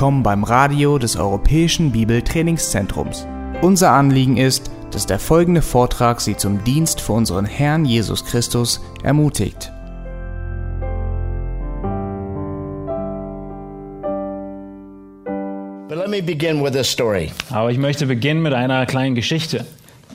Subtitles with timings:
[0.00, 3.26] willkommen beim Radio des Europäischen Bibeltrainingszentrums.
[3.60, 8.80] Unser Anliegen ist, dass der folgende Vortrag Sie zum Dienst für unseren Herrn Jesus Christus
[9.02, 9.70] ermutigt.
[15.86, 17.30] But let me begin with a story.
[17.50, 19.66] Aber ich möchte beginnen mit einer kleinen Geschichte.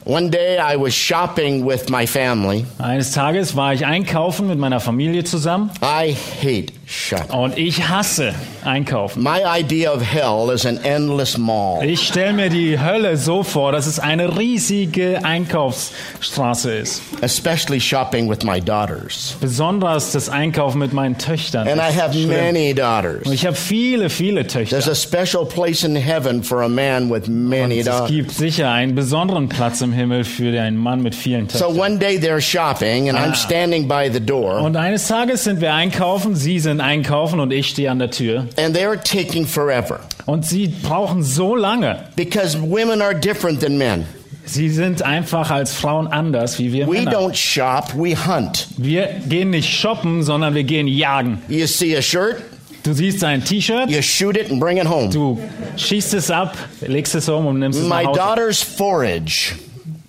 [0.07, 2.65] One day I was shopping with my family.
[2.77, 7.35] Eines Tages war ich einkaufen mit meiner Familie zusammen I hate shopping.
[7.35, 9.23] und ich hasse einkaufen.
[9.23, 11.83] My idea of hell is an endless mall.
[11.83, 17.01] Ich stelle mir die Hölle so vor, dass es eine riesige Einkaufsstraße ist.
[17.21, 19.35] especially shopping with my daughters.
[19.41, 21.67] Besonders das Einkaufen mit meinen Töchtern.
[21.67, 22.27] And I have schlimm.
[22.29, 23.31] many Und daughters.
[23.31, 24.91] ich habe viele, viele There's Töchter.
[24.91, 24.95] a
[25.25, 28.09] special place in heaven for a man with many Es daughters.
[28.11, 31.79] gibt sicher einen besonderen Platz im Himmel für einen Mann mit vielen So Töchtern.
[31.79, 35.73] one day they're shopping and I'm standing by the door Und eines Tages sind wir
[35.73, 38.45] einkaufen, sie sind einkaufen und ich stehe an der Tür.
[38.57, 41.97] and they're taking forever Und sie brauchen so lange.
[42.15, 44.05] because women are different than men.
[44.47, 47.11] Sie sind einfach als Frauen anders wie wir We Männer.
[47.13, 48.67] don't shop, we hunt.
[48.77, 51.41] Wir gehen nicht shoppen, sondern wir gehen jagen.
[51.47, 52.35] You see a shirt,
[52.83, 55.09] Du siehst ein T-Shirt, you shoot it and bring it home.
[55.09, 55.39] du
[55.77, 58.19] schießt es ab, legst es um und nimmst es My nach Hause.
[58.19, 59.53] daughters forage.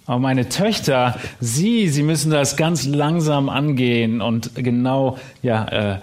[0.07, 5.97] Aber meine Töchter, sie, sie müssen das ganz langsam angehen und genau, ja, äh,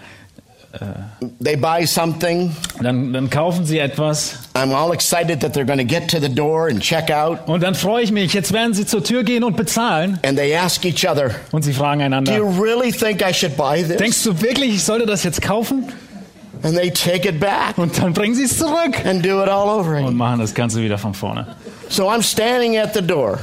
[1.44, 2.52] They buy something.
[2.82, 6.28] dann, dann kaufen sie etwas I'm all excited that they're going to get to the
[6.34, 7.48] door and check out.
[7.48, 8.34] und dann freue ich mich.
[8.34, 11.74] Jetzt werden sie zur Tür gehen und bezahlen And they ask each other, und sie
[11.74, 13.98] fragen Do einander, you really think I should buy this?
[13.98, 15.86] denkst du wirklich, ich sollte das jetzt kaufen?
[16.64, 19.70] And they take it back Und dann bringen sie es zurück and do it all
[19.70, 20.16] over und again.
[20.16, 21.46] machen das Ganze wieder von vorne.
[21.90, 23.38] So I'm standing at the door,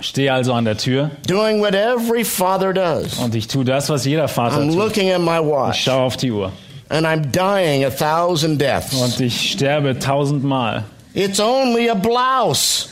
[0.00, 3.18] Stehe also an der Tür doing what every father does.
[3.18, 4.76] und ich tue das, was jeder Vater I'm tut.
[4.78, 6.52] looking at my Ich watch, schaue auf die Uhr
[6.88, 8.94] and I'm dying a thousand deaths.
[8.94, 10.84] und ich sterbe tausendmal.
[11.14, 12.88] It's only a blouse.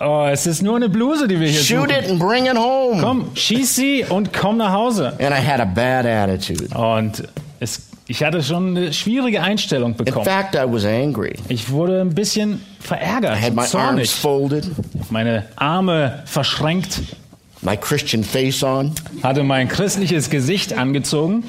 [0.00, 2.04] Oh, es ist nur eine Bluse, die wir hier Shoot suchen.
[2.04, 3.02] it and bring it home.
[3.02, 5.08] Komm, schieß sie und komm nach Hause.
[5.18, 6.68] And I had a bad attitude.
[6.76, 7.24] Und
[7.58, 10.24] es, ich hatte schon eine schwierige Einstellung In bekommen.
[10.24, 11.34] fact, I was angry.
[11.48, 14.64] Ich wurde ein bisschen I verärgert, had my und arms zornig, folded,
[15.10, 17.00] meine Arme verschränkt,
[17.62, 18.92] my Christian face on.
[19.22, 21.44] hatte mein christliches Gesicht angezogen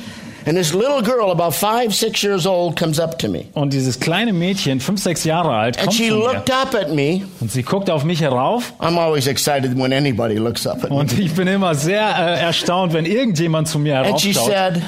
[0.45, 3.45] And this little girl, about five, six years old, comes up to me.
[3.53, 6.73] und dieses kleine Mädchen, fünf, sechs Jahre alt, And kommt she zu mir looked up
[6.75, 7.21] at me.
[7.41, 10.95] und sie guckt auf mich herauf I'm always excited when anybody looks up at me.
[10.95, 14.81] und ich bin immer sehr äh, erstaunt, wenn irgendjemand zu mir And she heraufschaut said,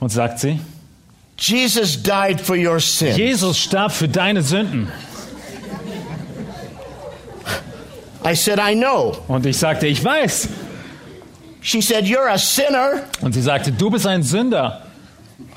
[0.00, 0.60] und sagt sie,
[1.40, 3.16] Jesus died for your sin.
[3.16, 4.88] Jesus starb für deine Sünden.
[8.24, 9.16] I said, I know.
[9.28, 10.48] Und ich sagte, ich weiß.
[11.62, 13.02] She said, You're a sinner.
[13.22, 14.82] Und sie sagte, du bist ein Sünder.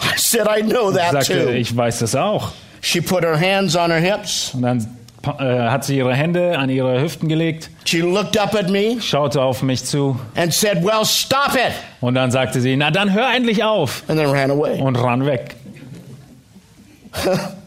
[0.02, 1.52] I said, I know that sagte, too.
[1.52, 2.52] ich weiß das auch.
[2.82, 4.52] She put her hands on her hips.
[4.54, 4.98] Und dann
[5.40, 9.42] äh, hat sie ihre Hände an ihre Hüften gelegt, She looked up at me schaute
[9.42, 11.74] auf mich zu and said, Well, stop it.
[12.02, 14.80] und dann sagte sie, na dann hör endlich auf And then ran away.
[14.82, 15.56] und ran weg.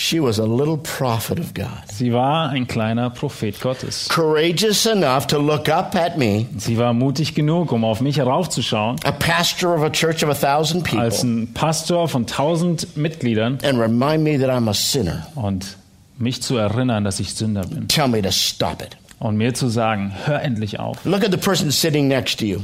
[0.00, 1.90] She was a little prophet of God.
[1.92, 4.08] Sie war ein kleiner Prophet Gottes.
[4.08, 8.96] Courageous enough to look up at me, Sie war mutig genug, um auf mich heraufzuschauen,
[9.04, 13.58] a pastor of a church of a thousand als people, ein Pastor von tausend Mitgliedern
[13.64, 15.26] and remind me that I'm a sinner.
[15.34, 15.76] und
[16.16, 17.88] mich zu erinnern, dass ich Sünder bin.
[17.88, 18.96] Tell me to stop it.
[19.18, 21.04] Und mir zu sagen, hör endlich auf.
[21.04, 22.60] Look at the person sitting next to you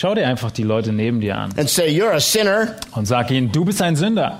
[0.00, 2.76] Schau dir einfach die Leute neben dir an and say, You're a sinner.
[2.94, 4.38] und sag ihnen, du bist ein Sünder.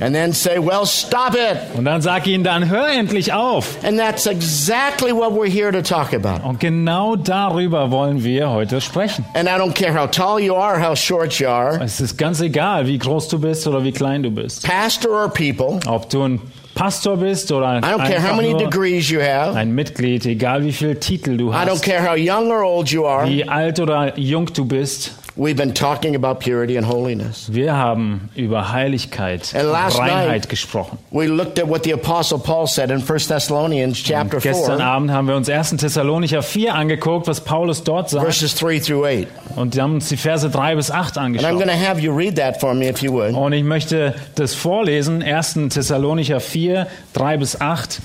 [0.00, 1.56] And then say, Well, stop it.
[1.76, 3.76] Und dann sag ihnen dann, hör endlich auf.
[3.84, 6.44] And that's exactly what we're here to talk about.
[6.44, 9.24] Und genau darüber wollen wir heute sprechen.
[9.34, 12.40] And I don't care how tall you are, how short you are, Es ist ganz
[12.40, 14.66] egal, wie groß du bist oder wie klein du bist.
[14.66, 15.78] pastor or people.
[15.86, 16.40] Ob du ein
[16.74, 19.56] Pastor bist oder I don't care how many degrees you have.
[19.56, 22.90] ein Mitglied, egal wie viel Titel du I don't hast, care how young or old
[22.90, 23.28] you are.
[23.28, 25.12] wie alt oder jung du bist.
[25.34, 27.46] We've been talking about purity and holiness.
[27.50, 30.98] Wir haben über Heiligkeit And und last Reinheit night- gesprochen.
[31.10, 35.10] We looked at what the apostle Paul said in 1 Thessalonians chapter Gestern 4, Abend
[35.10, 35.78] haben wir uns 1.
[35.78, 38.22] Thessalonicher 4 angeguckt, was Paulus dort sagt.
[38.26, 39.26] verses 3 through 8.
[39.56, 41.80] Und wir haben uns die Verse 3 bis 8 And I'm going angeschaut.
[41.80, 43.32] to have you read that for me if you would.
[43.34, 45.70] Und ich möchte das vorlesen, 1.
[45.70, 48.00] Thessalonicher 4, 3 bis 8.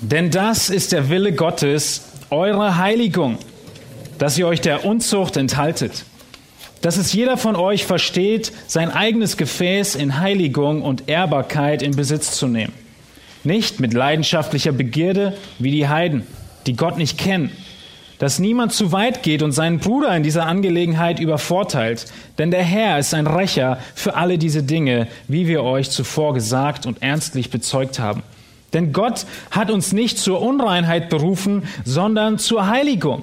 [0.00, 3.38] Denn das ist der Wille Gottes, eure Heiligung,
[4.18, 6.04] dass ihr euch der Unzucht enthaltet.
[6.80, 12.36] Dass es jeder von euch versteht, sein eigenes Gefäß in Heiligung und Ehrbarkeit in Besitz
[12.36, 12.72] zu nehmen.
[13.44, 16.26] Nicht mit leidenschaftlicher Begierde wie die Heiden,
[16.66, 17.50] die Gott nicht kennen.
[18.18, 22.06] dass niemand zu weit geht und seinen Bruder in dieser Angelegenheit übervorteilt.
[22.36, 26.84] Denn der Herr ist ein Rächer für alle diese Dinge, wie wir euch zuvor gesagt
[26.84, 28.22] und ernstlich bezeugt haben.
[28.72, 33.22] Denn Gott hat uns nicht zur Unreinheit berufen, sondern zur Heiligung.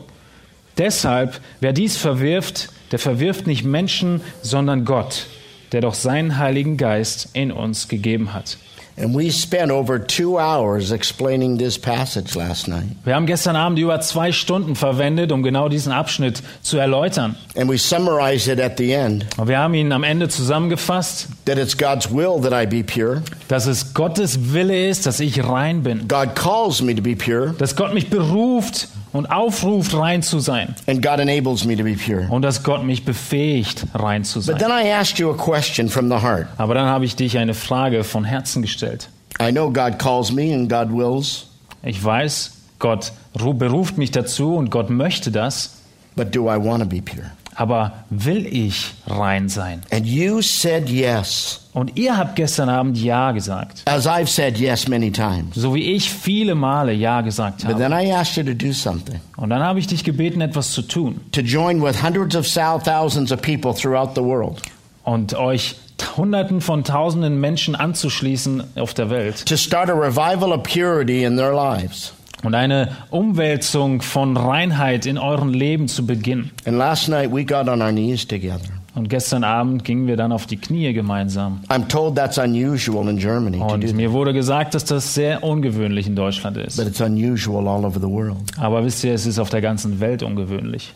[0.77, 5.27] Deshalb, wer dies verwirft, der verwirft nicht Menschen, sondern Gott,
[5.72, 8.57] der doch seinen Heiligen Geist in uns gegeben hat.
[8.98, 12.86] And we spent over two hours explaining this passage last night.
[13.04, 17.36] Wir haben gestern Abend über zwei Stunden verwendet, um genau diesen Abschnitt zu erläutern.
[17.57, 21.57] And we summarized it at the end Und wir haben ihn am Ende zusammengefasst, that
[21.57, 23.21] it's God's will that I be pure.
[23.50, 26.07] dass es Gottes Wille ist, dass ich rein bin.
[26.07, 30.76] God calls me to be pure, Dass Gott mich beruft und aufruft, rein zu sein.
[30.88, 32.28] and God enables me to be pure.
[32.30, 34.58] Und dass Gott mich befähigt, rein zu But sein.
[34.58, 36.48] then I asked you a question from the heart.
[36.58, 39.10] Aber dann habe ich dich eine Frage von Herzen gestellt.
[39.42, 41.48] I know God calls me and God wills,
[41.84, 45.78] Ich weiß, Gott ru- beruft mich dazu und Gott möchte das,
[46.16, 47.32] but do I want to be pure?
[47.56, 49.81] Aber will ich rein sein?
[49.92, 54.88] And you said yes, Und ihr habt gestern Abend Ja gesagt, as I've said yes
[54.88, 55.56] many times.
[55.56, 57.80] so wie ich viele Male Ja gesagt But habe.
[57.80, 59.19] then I asked you to do something.
[59.38, 62.80] Und dann habe ich dich gebeten, etwas zu tun to join with hundreds of thou-
[62.80, 64.62] thousands of people throughout the world
[65.04, 65.75] und euch
[66.18, 71.36] Hunderten von Tausenden Menschen anzuschließen auf der Welt to start a revival of purity in
[71.38, 72.13] their lives.
[72.45, 76.51] Und eine Umwälzung von Reinheit in euren Leben zu beginnen.
[76.65, 78.59] And last night we got on our knees together.
[78.94, 81.59] Und gestern Abend gingen wir dann auf die Knie gemeinsam.
[81.68, 86.15] I'm told that's unusual in Germany Und mir wurde gesagt, dass das sehr ungewöhnlich in
[86.15, 86.77] Deutschland ist.
[86.77, 88.38] but it's unusual all over the world.
[88.57, 90.94] Aber wisst ihr, es ist auf der ganzen Welt ungewöhnlich.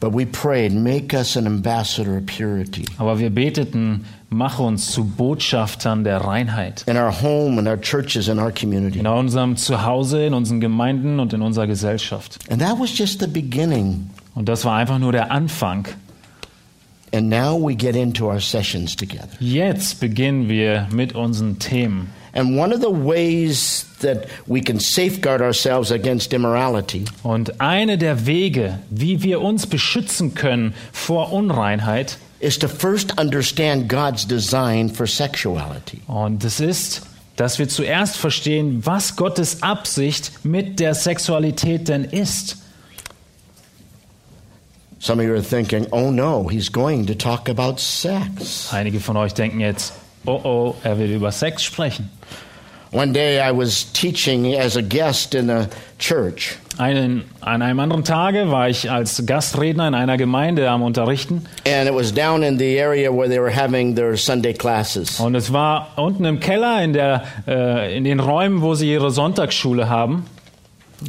[0.00, 0.14] Aber
[3.18, 6.84] wir beteten, mach uns zu Botschaftern der Reinheit.
[6.86, 9.00] in our home, in our churches, in our community.
[9.00, 12.38] In unserem Zuhause, in unseren Gemeinden und in unserer Gesellschaft.
[12.50, 14.10] And that was just the beginning.
[14.34, 15.88] Und das war einfach nur der Anfang.
[17.12, 19.28] And now we get into our sessions together.
[19.40, 22.10] Jetzt beginnen wir mit unseren Themen.
[22.38, 28.26] And one of the ways that we can safeguard ourselves against immorality Und eine der
[28.26, 35.08] Wege, wie wir uns beschützen können vor Unreinheit, is to first understand God's design for
[35.08, 36.00] sexuality.
[36.06, 37.02] und das ist,
[37.34, 42.58] dass wir zuerst verstehen, was Gottes Absicht mit der Sexualität denn ist.
[45.00, 48.68] Some of you are thinking, oh no, he's going to talk about sex.
[48.70, 49.92] Einige von euch denken jetzt,
[50.24, 52.10] oh oh, er will über Sex sprechen.
[52.90, 55.68] One day I was teaching as a guest in a
[55.98, 61.44] church, Einen, an einem anderen Tage war ich als Gastredner in einer Gemeinde am Unterrichten
[61.66, 65.18] and it was down in the area where they were having their Sunday classes.
[65.20, 69.10] und es war unten im Keller in, der, äh, in den Räumen, wo sie ihre
[69.10, 70.24] Sonntagsschule haben.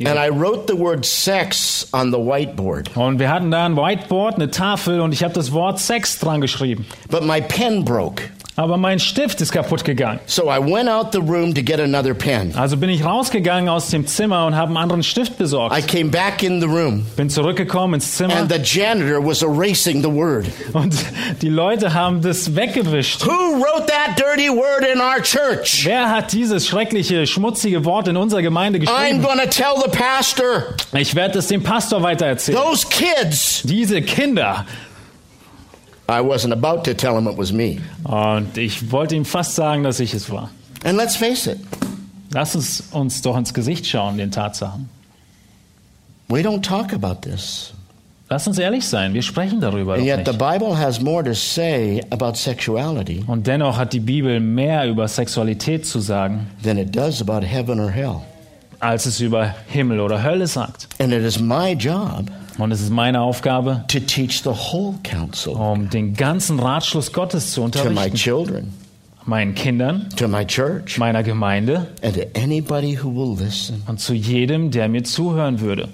[0.05, 4.35] And I wrote the word sex on the whiteboard, Und wir hatten da ein Whiteboard,
[4.35, 6.85] eine Tafel und ich habe das Wort Sex dran geschrieben.
[7.09, 8.23] but my pen broke.
[8.59, 10.19] Aber mein Stift ist kaputt gegangen.
[10.25, 12.53] So I went out the room to get another pen.
[12.57, 15.87] Also bin ich rausgegangen aus dem Zimmer und habe einen anderen Stift I besorgt.
[15.87, 20.11] came back in the room Bin zurückgekommen ins Zimmer and the janitor was erasing the
[20.11, 20.47] word.
[20.73, 20.93] und
[21.41, 23.25] die Leute haben das weggewischt.
[23.25, 25.85] Who wrote that dirty word in our church?
[25.85, 29.21] Wer hat dieses schreckliche, schmutzige Wort in unserer Gemeinde I'm geschrieben?
[29.21, 30.75] going to tell the pastor.
[30.91, 32.59] Ich werde es dem Pastor weitererzählen.
[32.61, 33.61] Those kids.
[33.63, 34.65] Diese Kinder.
[36.09, 37.77] I wasn't about to tell him it was me.
[38.03, 40.49] Und ich wollte ihm fast sagen, dass ich es war.
[40.83, 41.59] And let's face it,
[42.33, 44.89] Lass uns uns doch ins Gesicht schauen, den Tatsachen.
[46.27, 47.73] we don't talk about this.
[48.29, 50.37] Lass uns ehrlich sein, wir sprechen darüber And yet the nicht.
[50.39, 55.85] Bible has more to say about sexuality Und dennoch hat die Bibel mehr über Sexualität
[55.87, 58.17] zu sagen, than it does about heaven or hell.
[58.79, 60.87] als es über Himmel oder Hölle sagt.
[60.99, 65.53] And it is my job Und es ist meine Aufgabe, to teach the whole counsel
[65.53, 68.15] um den ganzen Ratschluss Gottes zu to my unterrichten.
[68.17, 68.73] children,
[69.25, 73.83] Meinen Kindern, to my church, meiner Gemeinde and to anybody who will listen.
[73.87, 75.87] und zu jedem, der mir zuhören würde.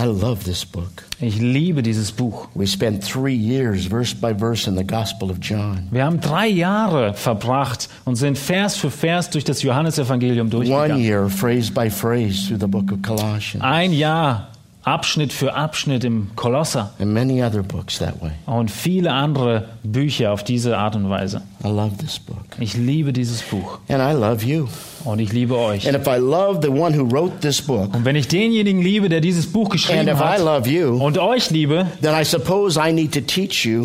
[0.00, 1.02] I love this book.
[1.20, 2.46] Ich liebe dieses Buch.
[2.54, 5.88] We spent three years, verse by verse, in the Gospel of John.
[5.90, 11.02] Wir haben drei Jahre verbracht und sind Vers für Vers durch das Johannesevangelium One durchgegangen.
[11.02, 14.48] year, phrase by phrase, through the book of Colossians, Ein Jahr,
[14.92, 18.30] Abschnitt für Abschnitt im Kolosser and many other books that way.
[18.46, 21.42] und viele andere Bücher auf diese Art und Weise.
[21.64, 22.38] I love this book.
[22.60, 24.66] Ich liebe dieses Buch And I love you.
[25.04, 25.86] und ich liebe euch.
[25.86, 29.08] And if I love the one who wrote this book, Und wenn ich denjenigen liebe,
[29.08, 32.24] der dieses Buch and geschrieben if I hat love you, und euch liebe, then I
[32.24, 33.84] suppose I need to teach you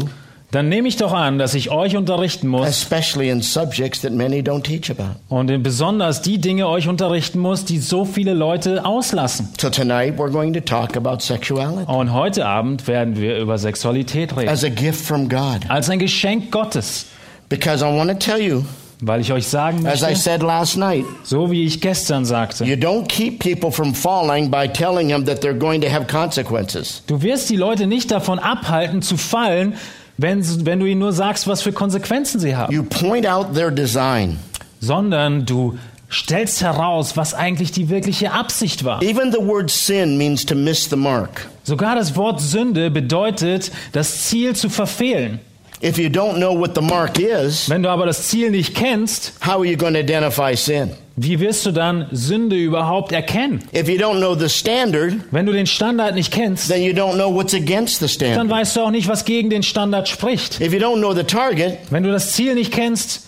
[0.54, 4.40] dann nehme ich doch an, dass ich euch unterrichten muss especially in subjects that many
[4.42, 5.16] don't teach about.
[5.30, 9.50] und in besonders die Dinge euch unterrichten muss, die so viele Leute auslassen.
[9.60, 14.36] So tonight we're going to talk about sexuality Und heute Abend werden wir über Sexualität
[14.38, 14.50] reden.
[14.50, 15.62] as a gift from God.
[15.70, 17.08] Als ein Geschenk Gottes.
[17.50, 18.64] Because I want to tell you,
[19.02, 22.64] Weil ich euch sagen as I möchte, said last night, so wie ich gestern sagte,
[22.64, 27.04] you don't keep people from falling by telling them that they're going to have consequences.
[27.08, 29.74] du wirst die Leute nicht davon abhalten zu fallen,
[30.18, 33.72] wenn, wenn du ihnen nur sagst, was für Konsequenzen sie haben, You point out their
[33.72, 34.40] design.
[34.80, 35.78] sondern du
[36.10, 39.02] stellst heraus, was eigentlich die wirkliche Absicht war.
[39.02, 41.48] Even the word sin means to miss the mark.
[41.64, 45.40] Sogar das Wort Sünde bedeutet, das Ziel zu verfehlen.
[45.84, 49.34] If you don't know what the mark is, Wenn du aber das Ziel nicht kennst,
[49.46, 50.92] how are you going to identify sin?
[51.18, 53.60] wie wirst du dann Sünde überhaupt erkennen?
[53.76, 57.16] If you don't know the standard, Wenn du den Standard nicht kennst, then you don't
[57.16, 58.50] know what's against the dann standard.
[58.50, 60.62] weißt du auch nicht, was gegen den Standard spricht.
[60.62, 63.28] If you don't know the target, Wenn du das Ziel nicht kennst,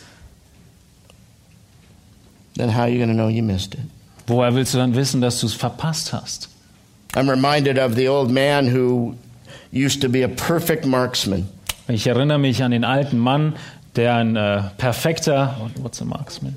[2.55, 3.81] then how are you going to know you missed it?
[4.27, 6.47] woher willst du dann wissen, dass du es verpasst hast?
[7.15, 9.15] I'm reminded of the old man who
[9.71, 11.47] used to be a perfect marksman.
[11.87, 13.55] Ich erinnere mich an den alten Mann,
[13.95, 16.55] der ein äh, perfekter what's a marksman?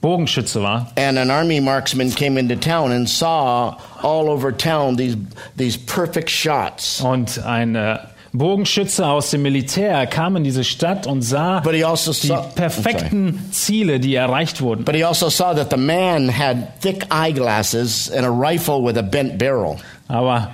[0.00, 0.90] Bogenschütze war.
[0.96, 5.16] And an army marksman came into town and saw all over town these,
[5.58, 7.02] these perfect shots.
[7.02, 7.98] Und ein äh,
[8.32, 14.00] Bogenschütze aus dem Militär kam in diese Stadt und sah also die saw, perfekten Ziele,
[14.00, 14.84] die erreicht wurden.
[14.84, 19.02] but he also saw that the man had thick eyeglasses and a rifle with a
[19.02, 19.76] bent barrel.
[20.08, 20.50] Aber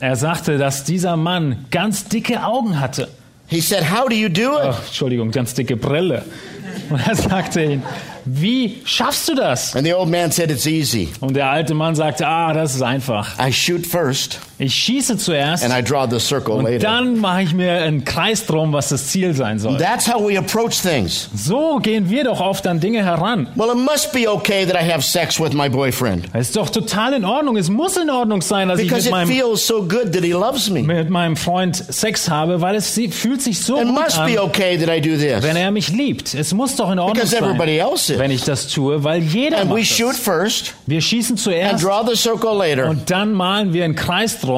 [0.00, 3.08] er sagte, dass dieser Mann ganz dicke Augen hatte.
[3.50, 4.68] He said, How do you do it?
[4.70, 6.24] Ach, Entschuldigung, ganz dicke Brille.
[6.90, 7.82] Und er sagte ihm,
[8.24, 9.74] wie schaffst du das?
[9.74, 11.08] And the old man said, It's easy.
[11.20, 13.38] Und der alte Mann sagte, ah, das ist einfach.
[13.38, 16.78] I shoot first Ich schieße zuerst and I draw the circle und later.
[16.80, 19.78] dann mache ich mir einen Kreis drum, was das Ziel sein soll.
[19.78, 21.28] That's how we approach things.
[21.34, 23.48] So gehen wir doch oft an Dinge heran.
[23.56, 26.68] Well, it must be okay that I have sex with my boyfriend Es ist doch
[26.68, 27.56] total in Ordnung.
[27.56, 30.22] Es muss in Ordnung sein, dass ich because mit it meinem, feels so good that
[30.22, 30.82] he loves me.
[30.82, 34.46] mit meinem Freund Sex habe, weil es fühlt sich so It gut must be an,
[34.46, 36.34] okay that I do wenn this er mich liebt.
[36.34, 38.40] Es muss doch in Ordnung because everybody sein, else wenn is.
[38.40, 40.18] ich das tue, weil jeder And we macht shoot das.
[40.18, 42.90] first Wir schießen and zuerst draw the circle later.
[42.90, 44.49] und dann malen wir einen Kreis drum,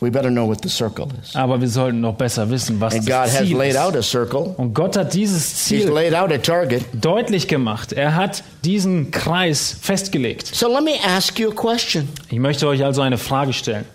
[0.00, 1.34] We better know what the circle is.
[1.34, 3.78] aber wir sollten noch besser wissen, was And God das has Ziel laid ist.
[3.78, 4.54] out a circle.
[4.56, 6.84] Und Gott hat dieses He's Ziel laid out a target.
[6.94, 7.92] deutlich gemacht.
[7.92, 10.46] Er hat diesen Kreis festgelegt.
[10.54, 12.08] So let me ask you a question.
[12.30, 13.86] Ich möchte euch also eine Frage stellen.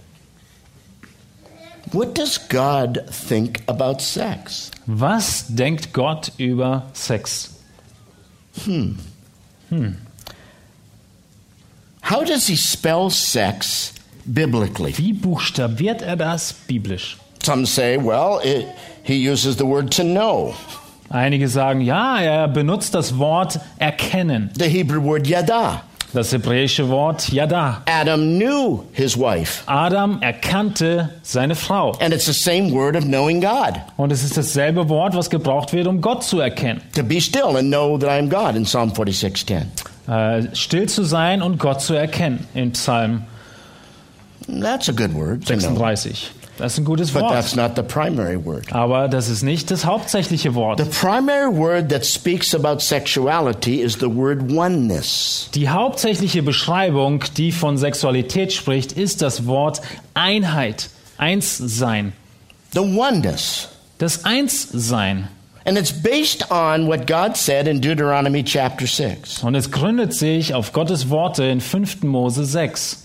[1.93, 4.71] What does God think about sex?
[4.87, 7.51] Was denkt Gott über Sex?
[12.03, 13.93] How does he spell sex
[14.25, 14.93] biblically?
[14.97, 17.17] Wie buchstabiert er das biblisch?
[17.43, 18.65] Some say, well, it,
[19.03, 20.53] he uses the word to know,
[21.09, 24.49] Einige sagen, ja, er benutzt das Wort erkennen.
[24.57, 25.83] the Hebrew word yada.
[26.13, 27.81] Das hebräische Wort yada.
[27.87, 31.91] Adam knew his wife, Adam erkannte seine Frau.
[31.99, 33.79] and it's the same word of knowing God.
[33.97, 36.81] Und es ist dasselbe Wort, was gebraucht wird, um Gott zu erkennen.
[36.95, 39.65] To be still and know that I am God in Psalm 46:10.
[40.07, 43.23] Äh, still zu sein und Gott zu erkennen in Psalm
[44.47, 45.61] That's a good word to know.
[45.61, 46.31] 36.
[46.57, 47.33] Das ist ein gutes But Wort.
[47.33, 48.71] that's not the primary word.
[48.73, 50.79] Aber das ist nicht das hauptsächliche Wort.
[50.79, 55.49] The primary word that speaks about sexuality is the word oneness.
[55.55, 59.81] Die hauptsächliche Beschreibung, die von Sexualität spricht, ist das Wort
[60.13, 62.13] Einheit, Einssein.
[62.73, 63.69] The oneness.
[63.97, 65.29] Das Einssein.
[65.65, 69.43] And it's based on what God said in Deuteronomy chapter 6.
[69.43, 72.03] Und es gründet sich auf Gottes Worte in 5.
[72.03, 73.03] Mose 6.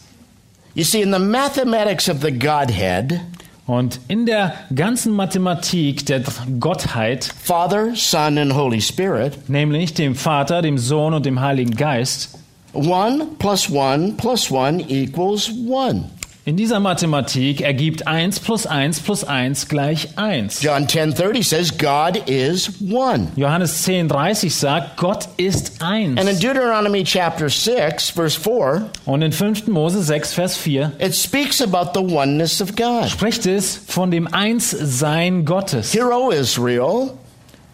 [0.74, 3.20] You see, in the mathematics of the Godhead,
[3.68, 6.22] Und in der ganzen Mathematik der
[6.58, 12.38] Gottheit, Father, Son, and Holy Spirit, nämlich dem Vater, dem Sohn und dem Heiligen Geist,
[12.72, 16.08] one plus one plus one equals one.
[16.48, 20.62] In dieser Mathematik ergibt 1 plus 1 plus 1 gleich 1.
[20.62, 23.28] John 10:30 says God is one.
[23.36, 26.18] Johannes 10,30 sagt, Gott ist eins.
[26.18, 29.66] And in Deuteronomy chapter 6 verse 4, Und in 5.
[29.68, 33.10] Mose 6, Vers 4 it speaks about the oneness of God.
[33.10, 35.92] spricht es von dem Einssein Gottes.
[35.92, 37.10] Hear, O Israel,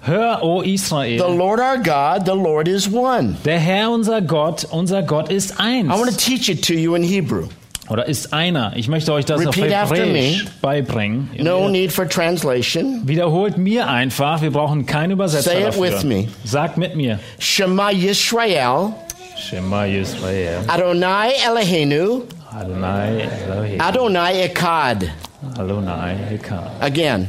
[0.00, 3.36] Hör, o the Israel, Lord our God, the Lord is one.
[3.44, 5.86] der Herr unser Gott, unser Gott ist eins.
[5.86, 7.46] I want to teach it to you in Hebrew.
[7.90, 8.72] Oder ist einer.
[8.76, 11.28] Ich möchte euch das auf Repeat after Hebräisch beibringen.
[11.38, 13.02] No need for translation.
[13.06, 15.82] Wiederholt mir einfach, wir brauchen keinen Übersetzer Say it dafür.
[15.82, 16.28] with me.
[16.44, 17.18] Sagt mit mir.
[17.38, 18.94] Shema Yisrael,
[19.36, 22.22] Shema Yisrael, Adonai Eloheinu,
[22.58, 25.10] Adonai Elohim, Adonai Echad.
[25.58, 26.70] Adonai Echad.
[26.80, 27.28] Again,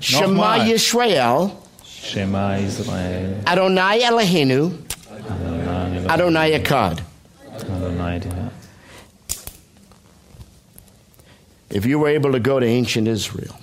[0.00, 0.56] Shema.
[0.64, 1.50] Yisrael,
[2.02, 3.36] Shema Israel.
[3.44, 4.72] Adonai Eloheinu,
[6.08, 6.98] Adonai, Echad.
[7.76, 8.30] Adonai, der-
[11.74, 13.54] If you were able to go to ancient Israel,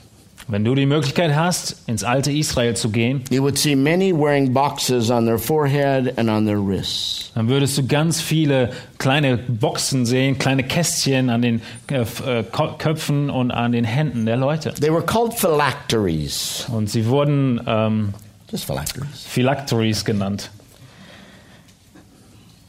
[0.48, 4.52] Wenn du die Möglichkeit hast, ins alte Israel zu gehen, you would see many wearing
[4.52, 7.32] boxes on their forehead and on their wrists.
[7.36, 12.44] dann würdest du ganz viele kleine Boxen sehen, kleine Kästchen an den äh, äh,
[12.78, 14.74] Köpfen und an den Händen der Leute.
[14.74, 16.66] They were called phylacteries.
[16.70, 18.14] Und sie wurden ähm,
[18.52, 19.24] Just phylacteries.
[19.26, 20.50] Phylacteries genannt.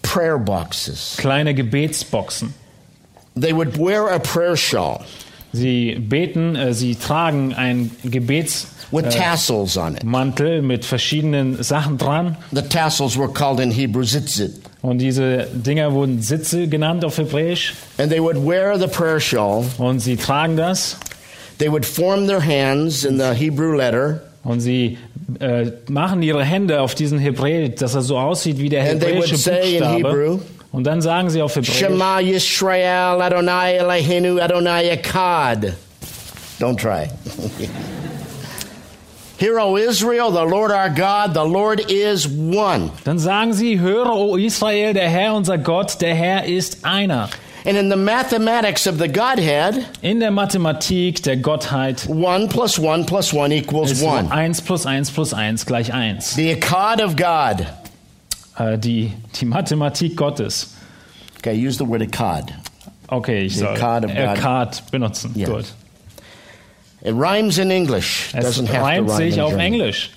[0.03, 1.17] Prayer boxes.
[1.19, 2.55] Kleine Gebetsboxen.
[3.35, 5.05] They would wear a prayer shawl
[5.53, 10.63] Sie beten, äh, sie tragen einen Gebetsmantel with tassels on it.
[10.63, 12.37] mit verschiedenen Sachen dran.
[12.53, 14.53] The tassels were called in Hebrew zitzit.
[14.83, 17.75] Und diese Dinger wurden Sitze genannt auf Hebräisch.
[17.99, 19.65] And they would wear the prayer shawl.
[19.79, 20.99] Und sie tragen das.
[21.59, 24.23] They would form their hands in the Hebrew letter.
[24.43, 24.99] Und sie
[25.39, 30.41] äh, machen ihre Hände auf diesen Hebräer, dass er so aussieht wie der hebräische Buchstabe.
[30.73, 35.75] Und dann sagen sie auf Hebräisch, Shema Yisrael Adonai Eloheinu Adonai Echad.
[36.59, 37.09] Don't try.
[39.39, 42.91] Hear, O Israel, the Lord our God, the Lord is one.
[43.05, 47.29] dann sagen sie, höre, o Israel, der Herr, unser Gott, der Herr ist einer.
[47.67, 53.05] And in the mathematics of the Godhead, In der Mathematik der Gottheit one plus one
[53.05, 54.31] plus one equals ist one.
[54.31, 56.35] 1 plus 1 plus 1 gleich 1.
[56.37, 57.67] The Echad of God.
[58.59, 60.75] Äh, die, die Mathematik Gottes.
[61.39, 62.53] Okay, use the word Echad.
[63.09, 65.33] Okay, ich soll Akkad benutzen.
[65.35, 65.49] Yes.
[65.49, 65.65] Gut.
[67.03, 68.31] It rhymes in English.
[68.33, 69.67] Es Doesn't have to reimt sich auf German.
[69.67, 70.11] Englisch.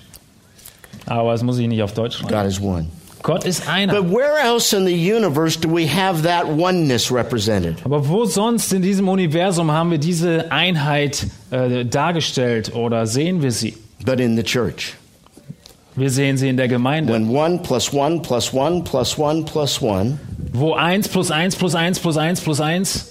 [1.04, 2.32] Aber es muss ich nicht auf Deutsch schreiben.
[2.32, 2.86] God is one.
[3.22, 4.00] Gott ist einer.
[4.00, 7.84] But where else in the universe do we have that oneness represented?
[7.84, 13.50] Aber wo sonst in diesem Universum haben wir diese Einheit äh, dargestellt oder sehen wir
[13.50, 13.76] sie?
[14.04, 14.94] But in the church.
[15.96, 19.80] Wir sehen sie in der Gemeinde, When one plus one plus one plus one plus
[19.80, 20.18] one
[20.52, 23.04] wo 1 plus 1 plus 1 plus 1 plus 1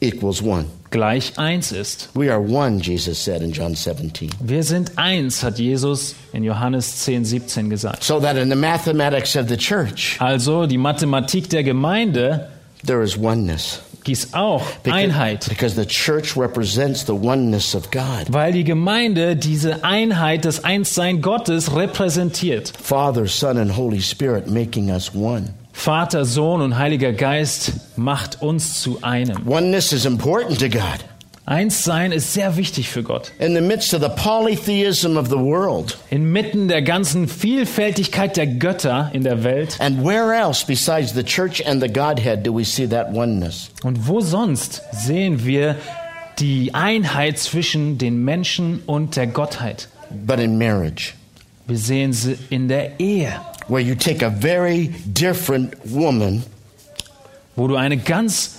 [0.00, 0.66] equals one.
[0.90, 2.08] gleich 1 ist.
[2.14, 4.30] We are one, Jesus said in John 17.
[4.40, 8.02] Wir sind eins, hat Jesus in Johannes 10, 17 gesagt.
[8.04, 12.48] So that in the mathematics of the church, Also die Mathematik der Gemeinde
[12.84, 13.80] there is oneness.
[14.08, 15.48] Ist auch Because, Einheit.
[15.48, 18.26] because the church represents the oneness of God.
[18.28, 22.72] Weil die Gemeinde diese Einheit, das Einssein Gottes repräsentiert.
[22.82, 25.54] Father, Son, and Holy Spirit making us one.
[25.72, 29.46] Vater, Sohn und Heiliger Geist macht uns zu einem.
[29.46, 31.04] Oneness is important to God.
[31.46, 33.30] Einssein ist sehr wichtig für Gott.
[33.38, 39.10] In the midst of the polytheism of the world, Inmitten der ganzen Vielfältigkeit der Götter
[39.12, 39.76] in der Welt.
[39.78, 43.70] and where else besides the church and the Godhead do we see that oneness?
[43.84, 45.76] Und wo sonst sehen wir
[46.40, 49.88] die Einheit zwischen den Menschen und der Gottheit?
[50.26, 51.14] But in marriage,
[51.68, 53.32] Wir sehen sie in der Ehe,
[53.68, 56.42] where you take a very different woman
[57.54, 58.56] wo du eine ganz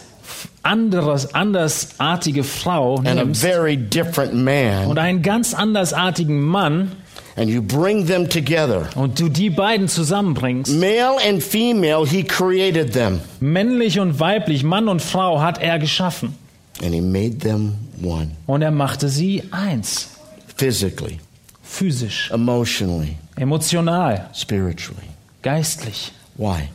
[0.67, 6.91] anderes, andersartige Frau and a nimmst very different man, und einen ganz andersartigen Mann
[7.35, 8.87] and you bring them together.
[8.95, 10.73] und du die beiden zusammenbringst.
[10.73, 16.35] Male and female, he created them, Männlich und weiblich, Mann und Frau hat er geschaffen.
[16.83, 20.09] and he made them one Und er machte sie eins.
[20.55, 21.19] physically,
[21.63, 25.07] Physisch, emotionally, emotional, spiritually.
[25.41, 26.11] geistlich.
[26.37, 26.69] Why?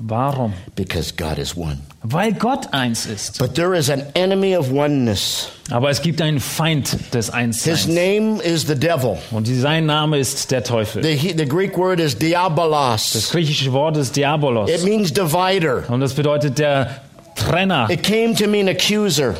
[0.00, 0.52] Warum?
[0.74, 1.78] Because God is one.
[2.02, 3.38] Weil Gott eins ist.
[3.38, 5.48] But there is an enemy of oneness.
[5.70, 7.86] Aber es gibt einen Feind des His Einsseins.
[7.86, 9.18] name is the devil.
[9.30, 11.02] Und sein Name ist der Teufel.
[11.02, 13.30] The, he- the Greek word is Das diabolos.
[13.30, 14.68] griechische Wort ist Diabolos.
[14.68, 15.84] It means divider.
[15.88, 17.00] Und das bedeutet der
[17.36, 17.88] Trenner.
[17.88, 19.34] It came to mean accuser.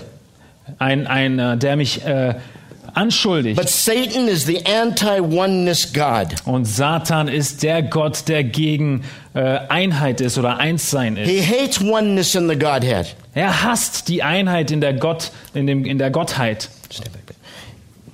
[0.79, 2.35] Ein, ein, äh, der mich äh,
[2.95, 3.57] anschuldigt.
[3.61, 6.29] But Satan is the anti oneness God.
[6.47, 9.03] Und Satan ist der Gott, der gegen
[9.40, 11.49] Einheit ist oder Einssein He ist.
[11.51, 13.14] hates oneness in the Godhead.
[13.35, 16.68] Er hasst die Einheit in der, Gott, in dem, in der Gottheit.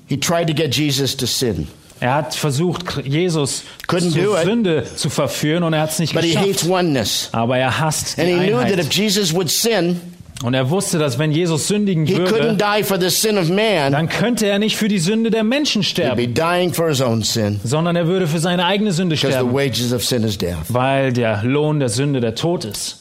[0.07, 1.69] He tried to get Jesus to sin,
[2.01, 4.43] Er hat versucht, Jesus Couldn't zur.
[4.43, 6.71] Sünde zu verführen und er hat es nicht but he hates geschafft.
[6.71, 7.29] oneness.
[7.33, 8.79] Aber er hasst die And he knew that Einheit.
[8.87, 10.01] if Jesus would sin,
[10.43, 13.49] Und er wusste, dass wenn Jesus sündigen he couldn't würde, die for the sin of
[13.51, 16.89] man, dann könnte er nicht für die Sünde der Menschen he'd be sterben, dying for
[16.89, 17.61] his own sin.
[17.63, 20.57] sondern er würde für seine eigene Sünde Because the sterben, wages of sin is death.
[20.69, 22.97] weil der Lohn der Sünde der Tod ist.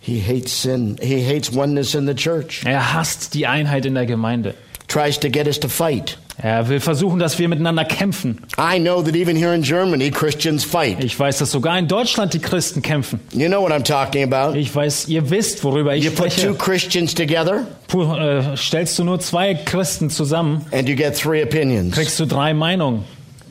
[0.00, 0.96] He hates sin.
[1.00, 2.62] He hates oneness in the church.
[2.64, 4.54] Er hasst die Einheit in der Gemeinde.
[4.86, 6.18] Tries to get us to fight.
[6.36, 8.38] Er will versuchen, dass wir miteinander kämpfen.
[8.58, 11.02] I know that even here in Germany, Christians fight.
[11.02, 13.20] Ich weiß, dass sogar in Deutschland die Christen kämpfen.
[13.32, 14.56] You know what I'm talking about.
[14.58, 16.54] Ich weiß, ihr wisst, worüber ich You put two spreche.
[16.54, 21.94] Christians together Puh, äh, stellst du nur zwei Christen zusammen, and you get three opinions.
[21.94, 23.04] kriegst du drei Meinungen.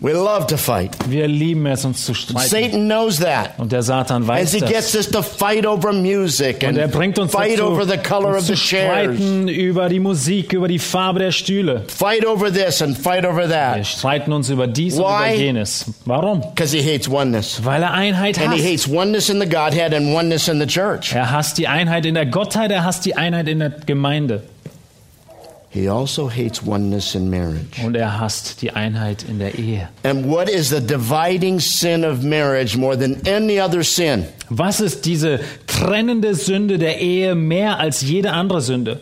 [0.06, 0.92] We love to fight.
[1.08, 2.50] Wir lieben es, uns zu streiten.
[2.50, 3.52] Satan knows that.
[3.58, 4.96] Und der Satan As weiß he gets das.
[4.96, 8.42] us to fight over music Und er bringt uns fight dazu, over the color of
[8.42, 11.86] the zu chairs, streiten über die Musik, über die Farbe der Stühle.
[11.88, 15.36] fight over this and fight over Wir that, streiten uns über dies und Why?
[15.36, 15.86] über jenes.
[16.04, 16.42] Warum?
[16.42, 17.62] because he hates oneness.
[17.64, 18.86] Weil er Einheit And he hasst.
[18.86, 21.14] hates oneness in the Godhead and oneness in the church.
[21.16, 24.44] Er hasst die Einheit in der Gottheit, er hasst die Einheit in der Gemeinde.
[25.74, 27.84] He also hates oneness in marriage.
[27.84, 29.90] Und er hasst die Einheit in der Ehe.
[30.04, 34.26] And what is the dividing sin of marriage more than any other sin?
[34.50, 39.00] Was ist diese trennende Sünde der Ehe mehr als jede andere Sünde?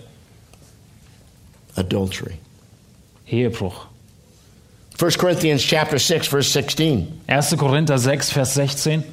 [1.76, 2.36] Adultery.
[3.28, 3.88] Ehebruch.
[4.98, 7.22] 1 Corinthians chapter 6 verse 16.
[7.28, 7.58] 1.
[7.58, 9.04] Korinther 6, Vers 16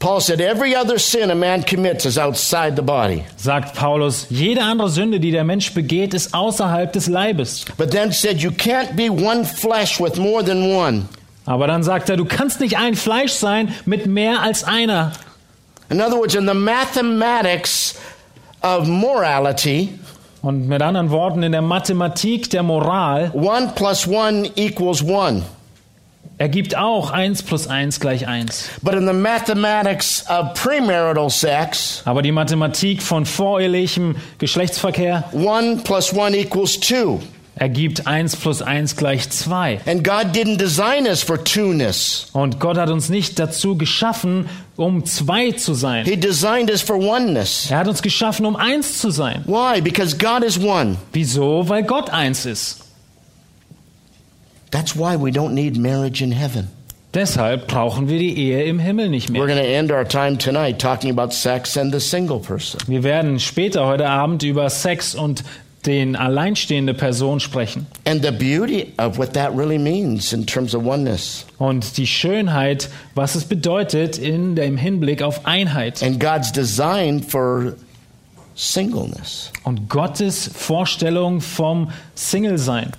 [0.00, 3.22] Paul said every other sin a man commits is outside the body.
[3.36, 7.66] sagt Paulus, jede andere Sünde, die der Mensch begeht, ist außerhalb des Leibes.
[7.76, 11.06] But then said you can't be one flesh with more than one.
[11.44, 15.12] Aber dann sagt er, du kannst nicht ein Fleisch sein mit mehr als einer.
[15.90, 17.94] In other words, in the mathematics
[18.62, 19.90] of morality,
[20.42, 25.42] Und mit anderen Worten, in der Mathematik der Moral one plus one equals one.
[26.40, 28.70] Ergibt auch 1 plus 1 gleich 1.
[28.80, 36.14] But in the mathematics of premarital sex, Aber die Mathematik von vorehelichem Geschlechtsverkehr one plus
[36.14, 37.20] one equals two.
[37.56, 39.80] ergibt 1 plus 1 gleich 2.
[39.84, 42.28] And God didn't design us for two-ness.
[42.32, 46.06] Und Gott hat uns nicht dazu geschaffen, um zwei zu sein.
[46.06, 47.70] He designed us for oneness.
[47.70, 49.44] Er hat uns geschaffen, um eins zu sein.
[49.44, 49.82] Why?
[49.82, 50.96] Because God is one.
[51.12, 51.68] Wieso?
[51.68, 52.78] Weil Gott eins ist.
[54.70, 56.68] That's why we don't need marriage in heaven.
[57.12, 59.46] Deshalb brauchen wir die Ehe im Himmel nicht We're mehr.
[59.46, 62.78] going to end our time tonight talking about sex and the single person.
[62.86, 65.42] Wir werden später heute Abend über Sex und
[65.86, 67.86] den alleinstehende Person sprechen.
[68.06, 71.46] And the beauty of what that really means in terms of oneness.
[71.58, 76.02] Und die Schönheit, was es bedeutet in dem Hinblick auf Einheit.
[76.04, 77.74] And God's design for
[78.54, 79.50] singleness.
[79.64, 82.92] Und Gottes Vorstellung vom Single-Sein.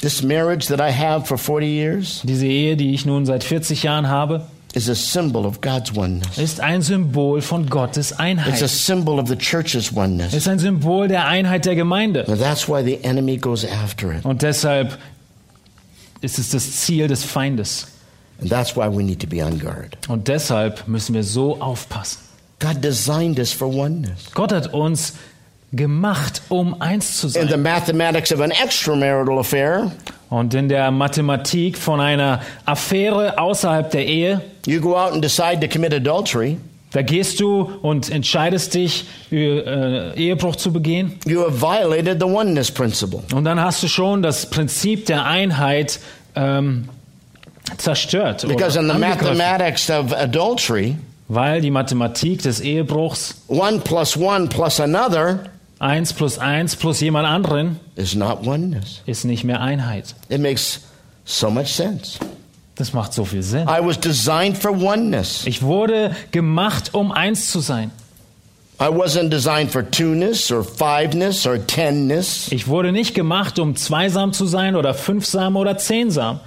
[0.00, 3.82] This marriage that I have for 40 years Diese Ehe, die ich nun seit 40
[3.82, 6.36] Jahren habe, is a symbol of God's oneness.
[6.36, 8.68] ist ein Symbol von Gottes It's a Einheit.
[8.68, 10.34] symbol of the church's oneness.
[10.34, 12.26] Ist ein Symbol der Einheit der Gemeinde.
[12.26, 14.24] And that's why the enemy goes after it.
[14.24, 14.98] Und deshalb
[16.22, 17.86] ist es das Ziel des Feindes.
[18.40, 19.96] And that's why we need to be on guard.
[20.08, 22.18] Und deshalb müssen wir so aufpassen.
[22.58, 24.32] God designed us for oneness.
[24.34, 25.14] Gott hat uns
[25.76, 27.62] gemacht, um eins zu In the sein.
[27.62, 29.90] mathematics of an extramarital affair,
[30.30, 35.60] Und in der Mathematik von einer Affäre außerhalb der Ehe, you go out and decide
[35.60, 36.56] to commit adultery,
[36.92, 41.18] da gehst du und entscheidest dich, äh, Ehebruch zu begehen.
[41.26, 43.20] you have violated the oneness principle.
[43.34, 45.98] Und dann hast du schon das Prinzip der Einheit
[46.36, 46.88] ähm,
[47.78, 48.46] zerstört.
[48.46, 54.78] Because in the mathematics of adultery, Weil die Mathematik des Ehebruchs one plus one plus
[54.78, 55.38] another
[55.78, 59.02] 1 plus 1 plus jemand anderen is not oneness.
[59.06, 60.14] ist nicht mehr Einheit.
[60.28, 60.80] It makes
[61.24, 62.18] so much sense.
[62.76, 63.68] Das macht so viel Sinn.
[63.68, 65.46] I was designed for oneness.
[65.46, 67.90] Ich wurde gemacht, um eins zu sein.
[68.80, 72.48] I wasn't designed for two-ness or five-ness or ten-ness.
[72.50, 76.40] Ich wurde nicht gemacht, um zweisam zu sein oder fünfsam oder zehnsam.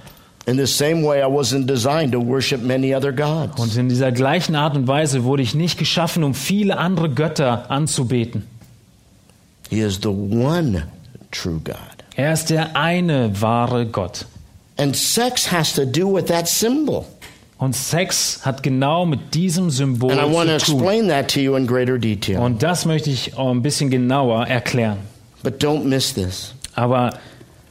[0.44, 3.58] In the same way, I wasn't designed to worship many other gods.
[3.60, 7.70] Und in dieser gleichen Art und Weise wurde ich nicht geschaffen, um viele andere Götter
[7.70, 8.46] anzubeten.
[9.68, 10.84] He is the one
[11.30, 11.76] true God.
[12.16, 14.26] Er ist der eine wahre Gott.
[14.76, 17.04] And sex has to do with that symbol.
[17.58, 20.80] Und Sex hat genau mit diesem Symbol And I want to zu tun.
[20.80, 22.38] explain that to you in greater detail.
[22.38, 24.98] Und das möchte ich auch ein bisschen genauer erklären.
[25.42, 26.54] But don't miss this.
[26.76, 27.18] Aber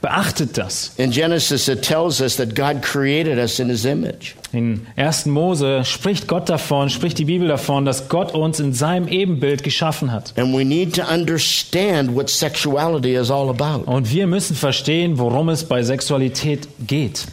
[0.02, 0.94] beachtet das.
[0.98, 4.36] In Genesis, it tells us that God created us in his image.
[4.54, 5.26] In 1.
[5.26, 10.12] Mose spricht Gott davon, spricht die Bibel davon, dass Gott uns in seinem Ebenbild geschaffen
[10.12, 10.34] hat.
[10.38, 13.90] And we need to understand what sexuality is all about.
[13.90, 17.26] Und wir müssen verstehen, worum es bei Sexualität geht.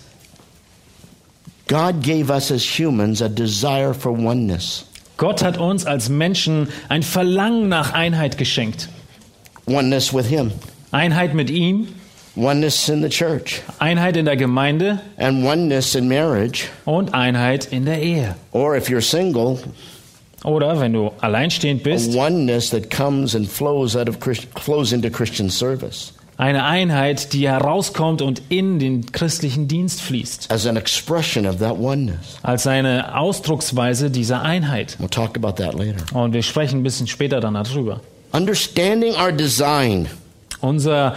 [1.68, 4.86] God gave us as humans a desire for oneness.
[5.16, 8.88] Gott hat uns als Menschen ein Verlangen nach Einheit geschenkt.
[9.66, 10.50] Oneness with him,
[10.90, 11.88] Einheit mit ihm,
[12.36, 16.64] oneness in the church, Einheit in der Gemeinde and oneness in marriage.
[16.84, 18.34] und Einheit in der Ehe.
[18.52, 19.58] Or if you're single,
[20.44, 24.18] Oder wenn du alleinstehend a bist, oneness that comes and flows out of
[24.60, 26.12] flows into Christian service.
[26.36, 30.50] Eine Einheit, die herauskommt und in den christlichen Dienst fließt.
[30.50, 32.38] as an expression of that oneness.
[32.42, 34.96] Als eine Ausdrucksweise dieser Einheit.
[35.00, 36.04] We'll talk about that later.
[36.12, 38.00] Und wir sprechen ein bisschen später dann darüber.
[38.32, 40.08] Understanding our design
[40.60, 41.14] Unser,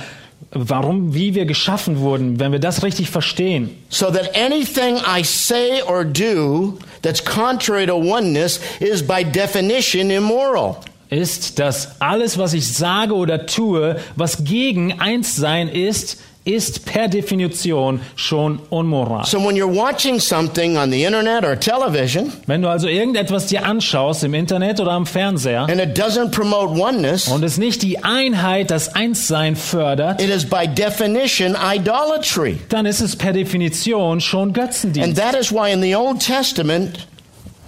[0.52, 5.82] warum, wie wir geschaffen wurden, wenn wir das richtig verstehen, so that anything I say
[5.82, 10.78] or do that's contrary to oneness is by definition immoral.
[11.10, 18.00] ist, dass alles, was ich sage oder tue, was gegen Einssein ist, ist per Definition
[18.16, 19.26] schon unmoral.
[19.26, 23.66] So when you're watching something on the internet or television Wenn du also irgendetwas dir
[23.66, 28.04] anschaust im Internet oder am Fernseher and it doesn't promote oneness, und es nicht die
[28.04, 32.58] Einheit, das Einssein fördert, it is by definition idolatry.
[32.70, 35.18] dann ist es per Definition schon And Götzendienst.
[35.22, 37.08] that is why in the Old Testament,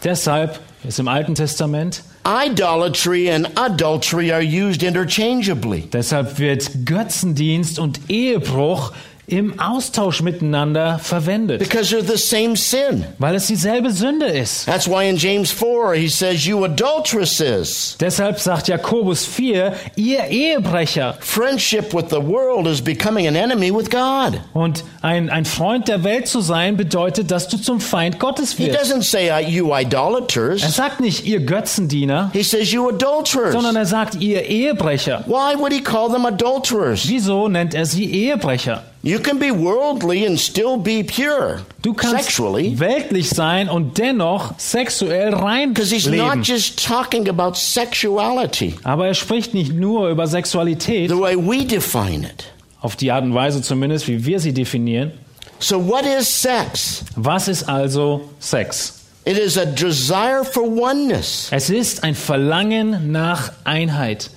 [0.04, 5.90] Deshalb ist im Alten Testament, idolatry and adultery are used interchangeably.
[5.92, 8.94] deshalb wird Götzendienst und Ehebruch
[9.30, 13.06] im Austausch miteinander verwendet, Because they're the same sin.
[13.20, 14.66] weil es dieselbe Sünde ist.
[14.66, 17.96] That's why in James 4 he says, You adulteresses.
[18.00, 23.90] Deshalb sagt Jakobus 4, ihr Ehebrecher Friendship with the world is becoming an enemy with
[23.90, 24.40] God.
[24.54, 28.68] und ein, ein Freund der Welt zu sein bedeutet, dass du zum Feind Gottes He
[28.68, 28.80] wirst.
[28.80, 30.62] doesn't say, uh, You Er idolaters.
[30.76, 33.54] sagt nicht ihr Götzendiener, He says, You adulterers.
[33.54, 35.24] sondern er sagt ihr Ehebrecher.
[35.28, 37.08] Why would he call them adulterers?
[37.08, 38.84] Wieso nennt er sie Ehebrecher?
[39.02, 42.78] You can be worldly and still be pure Du kannst sexually.
[42.80, 46.44] weltlich sein und dennoch sexuell rein Because he's not leben.
[46.44, 52.26] just talking about sexuality Aber er spricht nicht nur über Sexualität, the way we define
[52.26, 52.46] it.
[52.82, 55.12] auf die Art und Weise zumindest, wie wir sie definieren.
[55.60, 57.04] So, what is sex?
[57.16, 58.96] Was ist also Sex?
[59.26, 61.48] It is a desire for oneness.
[61.52, 64.30] Es ist ein Verlangen nach Einheit.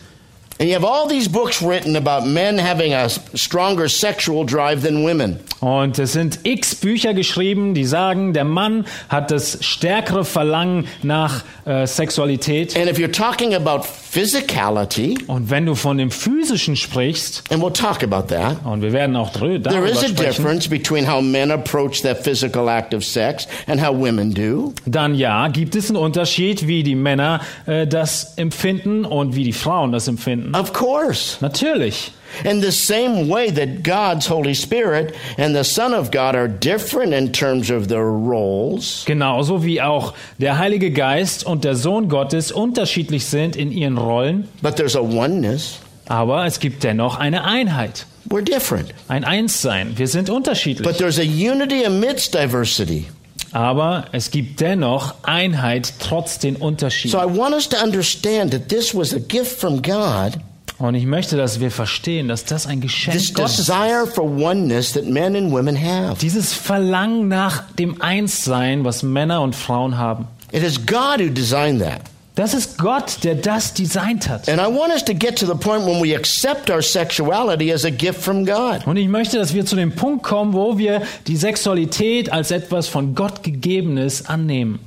[0.63, 5.03] And you have all these books written about men having a stronger sexual drive than
[5.05, 5.41] women.
[5.59, 11.43] Und es sind x Bücher geschrieben, die sagen, der Mann hat das stärkere Verlangen nach
[11.65, 12.77] äh, Sexualität.
[12.77, 17.73] And if you're talking about physicality, Und wenn du von dem Physischen sprichst, and we'll
[17.73, 21.11] talk about that, und wir werden auch drü- there darüber is a sprechen, difference between
[21.11, 24.73] how men approach that physical act of sex and how women do.
[24.87, 29.53] dann ja, gibt es einen Unterschied, wie die Männer äh, das empfinden und wie die
[29.53, 30.52] Frauen das empfinden.
[30.55, 31.39] Of course.
[31.41, 32.13] Natürlich.
[32.45, 37.13] In the same way that God's Holy Spirit and the Son of God are different
[37.13, 42.51] in terms of their roles, Genauso wie auch der Heilige Geist und der Sohn Gottes
[42.51, 45.79] unterschiedlich sind in ihren Rollen, but there's a oneness.
[46.07, 48.95] aber es gibt dennoch eine Einheit, We're different.
[49.09, 49.99] ein Einssein.
[49.99, 50.89] Wir sind unterschiedlich.
[50.89, 53.09] But there's a unity amidst diversity.
[53.53, 57.19] Aber es gibt dennoch Einheit trotz den So Unterschieden.
[57.19, 60.39] I want us to understand that this was a gift from God,
[60.79, 63.69] Und ich möchte, dass wir verstehen, dass das ein this Geschenk Gottes ist.
[63.69, 66.17] desire for oneness that men and women have.
[66.21, 70.27] Dieses Verlangen nach dem Einssein, was Männer und Frauen haben.
[70.51, 72.01] It is God who designed that.
[72.35, 74.49] Das ist Gott, der das designt hat.
[74.49, 77.85] And I want us to get to the point when we accept our sexuality as
[77.85, 78.87] a gift from God.
[78.87, 82.89] Und ich möchte, dass wir zu dem Punkt kommen, wo wir die Sexualität als etwas
[82.89, 84.79] von Gott gegebenes annehmen.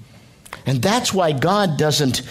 [0.66, 2.24] And that's why God doesn't,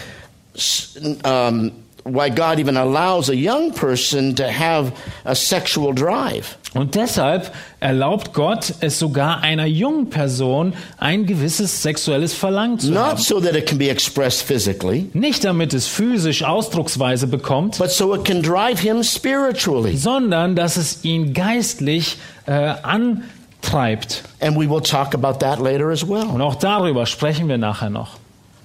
[1.25, 1.71] um,
[2.05, 4.93] why God even allows a young person to have
[5.25, 6.59] a sexual drive.
[6.75, 13.03] Und deshalb erlaubt Gott es sogar einer jungen Person ein gewisses sexuelles Verlangen zu Not
[13.05, 13.19] haben.
[13.23, 18.13] so that it can be expressed physically, Nicht damit es physisch Ausdrucksweise bekommt, but so
[18.15, 19.97] it can drive him spiritually.
[19.97, 24.25] sondern dass es ihn geistlich äh, antreibt.
[24.41, 26.27] And we will talk about that later as well.
[26.27, 28.19] Und auch darüber sprechen wir nachher noch.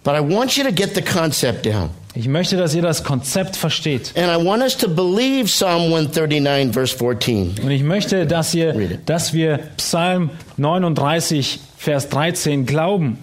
[0.04, 1.90] But I want you to get the concept down.
[2.16, 4.14] Ich möchte, dass ihr das Konzept versteht.
[4.18, 7.56] And I want us to believe Psalm 139, verse 14.
[7.64, 13.20] Und ich möchte, dass, ihr, dass wir Psalm 39, Vers 13 glauben.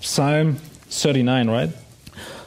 [0.00, 0.56] Psalm
[0.90, 1.70] 39, right?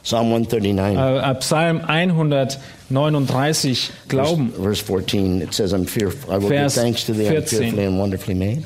[0.03, 4.53] Psalm 139, Äh, äh, Psalm 139 glauben.
[4.53, 5.41] verse 14.
[5.41, 6.31] It says, I'm fearful.
[6.31, 7.59] I will Vers give thanks to thee, I'm 14.
[7.59, 8.63] fearfully and wonderfully made.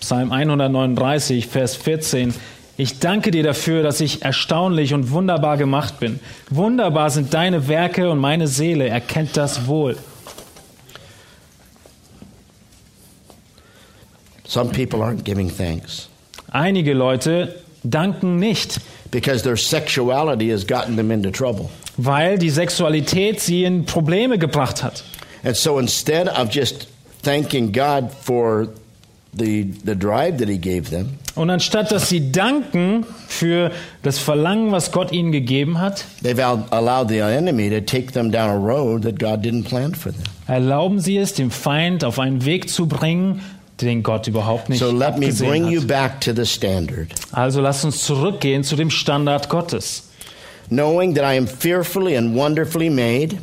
[0.00, 2.32] Psalm 139, Vers 14.
[2.76, 6.20] Ich danke dir dafür, dass ich erstaunlich und wunderbar gemacht bin.
[6.50, 9.96] Wunderbar sind deine Werke und meine Seele erkennt das wohl.
[14.46, 16.08] Some people aren't giving thanks
[16.50, 17.54] Einige Leute
[17.84, 18.80] danken nicht,
[19.10, 21.70] because their sexuality has gotten them into trouble.
[21.96, 25.04] weil die Sexualität sie in Probleme gebracht hat.
[25.44, 26.86] And so instead of just
[27.22, 28.68] thanking God for
[29.32, 33.70] the, the drive that He gave them, Und anstatt dass sie danken für
[34.02, 38.30] das Verlangen, was Gott ihnen gegeben hat, they've al- allowed the enemy to take them
[38.30, 40.22] down a road that God didn't plan for them.
[40.46, 43.40] erlauben sie es, dem Feind auf einen Weg zu bringen,
[43.80, 45.88] den Gott überhaupt nicht So let me bring abgesehen you hat.
[45.88, 50.10] back to the standard, Also lasst uns zurückgehen zu dem Standard Gottes.
[50.68, 53.38] knowing that I am fearfully and wonderfully made,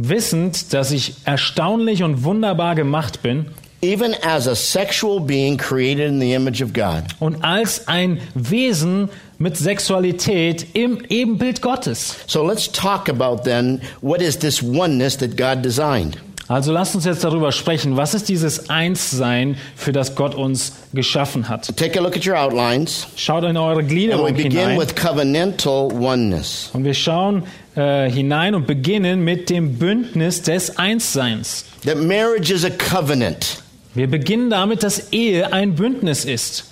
[0.00, 3.46] Wissend, dass ich erstaunlich und wunderbar gemacht bin
[3.80, 7.04] even as a sexual being created in the image of God.
[7.20, 12.16] und als ein Wesen mit Sexualität im Ebenbild Gottes.
[12.26, 16.16] So let's talk about then what is this oneness that God designed.
[16.48, 21.46] Also lasst uns jetzt darüber sprechen, was ist dieses Einssein, für das Gott uns geschaffen
[21.50, 21.76] hat.
[21.76, 24.78] Take a look at your outlines, Schaut in eure and we Gliederung begin hinein.
[24.78, 26.70] with covenantal oneness.
[26.72, 27.42] Und wir schauen
[27.76, 31.66] äh, hinein und beginnen mit dem Bündnis des Einsseins.
[31.84, 33.62] That marriage is a covenant.
[33.98, 36.66] Wir beginnen damit, dass Ehe ein Bündnis ist.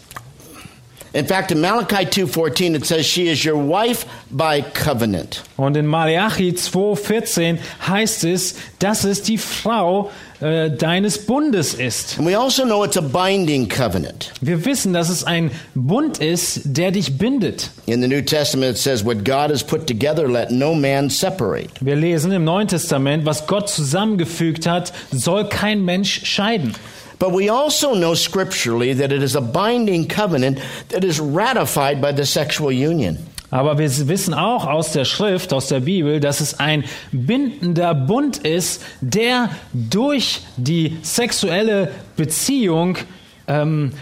[1.12, 5.42] In fact, in Malachi 2:14 it says she is your wife by covenant.
[5.56, 12.16] Und in Malachi 2,14 heißt es, dass es die Frau äh, deines Bundes ist.
[12.16, 14.30] And we also know it's a binding covenant.
[14.40, 17.70] Wir wissen, dass es ein Bund ist, der dich bindet.
[17.86, 21.70] In the New Testament it says what God has put together let no man separate.
[21.80, 26.72] Wir lesen im Neuen Testament, was Gott zusammengefügt hat, soll kein Mensch scheiden.
[27.18, 30.58] But we also know scripturally that it is a binding covenant
[30.90, 33.18] that is ratified by the sexual union.
[33.50, 38.38] Aber wir wissen auch aus der Schrift, aus der Bibel, dass es ein bindender Bund
[38.38, 42.98] ist, der durch die sexuelle Beziehung
[43.46, 43.92] ähm,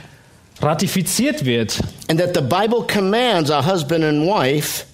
[0.62, 1.78] ratifiziert wird.
[2.08, 4.86] And that the Bible commands a husband and wife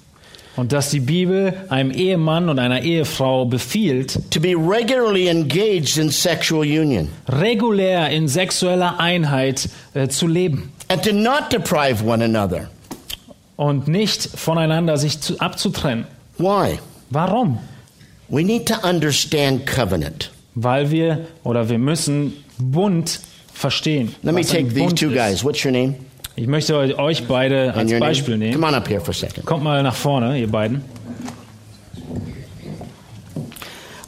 [0.56, 6.10] Und dass die Bibel einem Ehemann und einer Ehefrau befiehlt, to be regularly engaged in
[6.10, 12.68] sexual union regulär in sexueller Einheit äh, zu leben and to not deprive one another.
[13.56, 16.06] und nicht voneinander sich zu, abzutrennen.
[16.38, 16.78] Why?
[17.10, 17.58] Warum?
[18.28, 20.30] We need to understand covenant.
[20.54, 23.20] Weil wir oder wir müssen Bund
[23.52, 24.14] verstehen.
[24.22, 25.44] Let me take these two guys.
[25.44, 25.94] What's your name?
[26.40, 28.54] Ich möchte euch beide als Beispiel nehmen.
[28.54, 29.44] Come on up here for a second.
[29.44, 30.82] Kommt mal nach vorne, ihr beiden.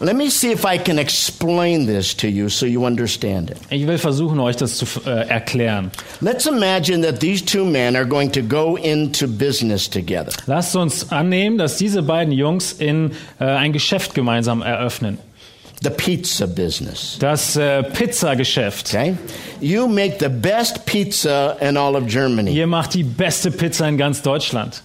[0.00, 3.58] Let me see if I can explain this to you so you understand it.
[3.68, 5.90] Ich will versuchen, euch das zu äh, erklären.
[6.22, 10.32] Let's imagine that these two men are going to go into business together.
[10.46, 15.18] Lasst uns annehmen, dass diese beiden Jungs in äh, ein Geschäft gemeinsam eröffnen.
[15.82, 17.16] The pizza business.
[17.18, 18.88] Das äh, Pizzageschäft.
[18.94, 19.16] Okay?
[19.60, 22.52] You make the best pizza in all of Germany.
[22.52, 24.82] Ihr macht die beste Pizza in ganz Deutschland.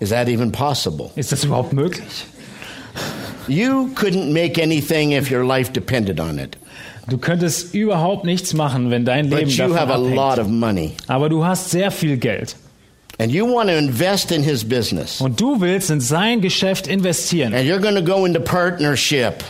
[0.00, 1.10] Is that even possible?
[1.14, 2.24] Ist das überhaupt möglich?
[3.46, 6.56] You couldn't make anything if your life depended on it.
[7.08, 10.46] Du könntest überhaupt nichts machen, wenn dein Leben But you have a davon lot abhängt.
[10.46, 10.92] of money.
[11.06, 12.56] Aber du hast sehr viel Geld.
[13.18, 15.20] And you want to invest in his business.
[15.20, 17.52] Und du willst in sein Geschäft investieren.
[17.52, 19.44] And you're going to go into partnership.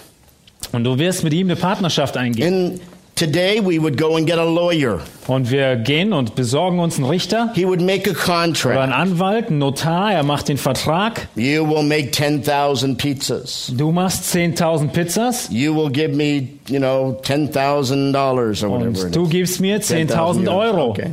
[0.72, 2.54] Und du wirst mit ihm eine Partnerschaft eingehen.
[2.54, 2.80] And
[3.16, 5.00] today we would go and get a lawyer.
[5.26, 8.92] Und wir gehen und besorgen uns einen Richter He would make a oder einen contract.
[8.92, 10.12] Anwalt, einen Notar.
[10.12, 11.28] Er macht den Vertrag.
[11.36, 13.72] You will make 10,000 pizzas.
[13.76, 15.48] Du machst 10.000 Pizzas.
[15.50, 19.04] You will give me, you know, $10,000 or whatever.
[19.04, 20.48] Und du gibst mir 10.000 euros.
[20.48, 20.90] Euro.
[20.90, 21.10] Okay.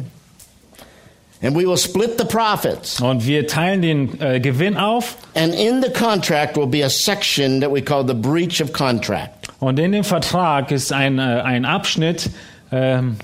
[1.42, 3.00] And we will split the profits.
[3.00, 5.18] Und wir teilen den äh, Gewinn auf.
[5.36, 9.37] And in the contract will be a section that we call the breach of contract.
[9.60, 12.30] Und in dem Vertrag ist ein, äh, ein Abschnitt,
[12.72, 13.18] ähm,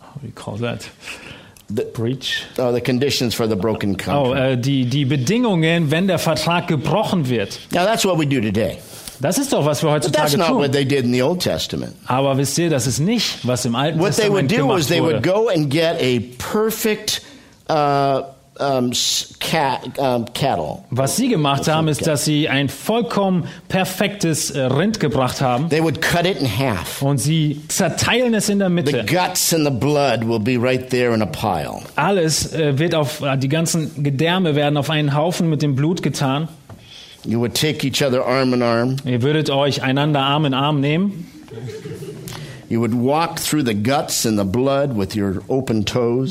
[0.00, 0.88] how do you call that?
[1.68, 2.44] The, Breach.
[2.58, 4.40] oh, the conditions for the broken Oh, contract.
[4.40, 7.58] äh, die, die Bedingungen, wenn der Vertrag gebrochen wird.
[7.72, 8.78] now that's what we do today.
[9.18, 10.58] Das ist doch, was wir heutzutage not tun.
[10.58, 11.94] what they did in the Old Testament.
[12.06, 14.78] Aber wisst ihr, das ist nicht, was im Alten What they would Testament do gemacht
[14.80, 15.14] is they wurde.
[15.14, 17.22] would go and get a perfect
[17.68, 18.22] uh,
[18.58, 18.92] um,
[19.98, 20.78] um.
[20.90, 25.82] Was sie gemacht haben, ist, dass sie ein vollkommen perfektes äh, Rind gebracht haben They
[25.82, 27.02] would cut it in half.
[27.02, 29.04] und sie zerteilen es in der The Mitte.
[29.06, 31.80] guts and the blood will be right there in a pile.
[31.96, 36.48] Alles wird auf, äh, die ganzen Gedärme werden auf einen Haufen mit dem Blut getan.
[37.24, 38.96] You would take each other arm in arm.
[39.04, 41.26] Ihr würdet euch einander Arm in Arm nehmen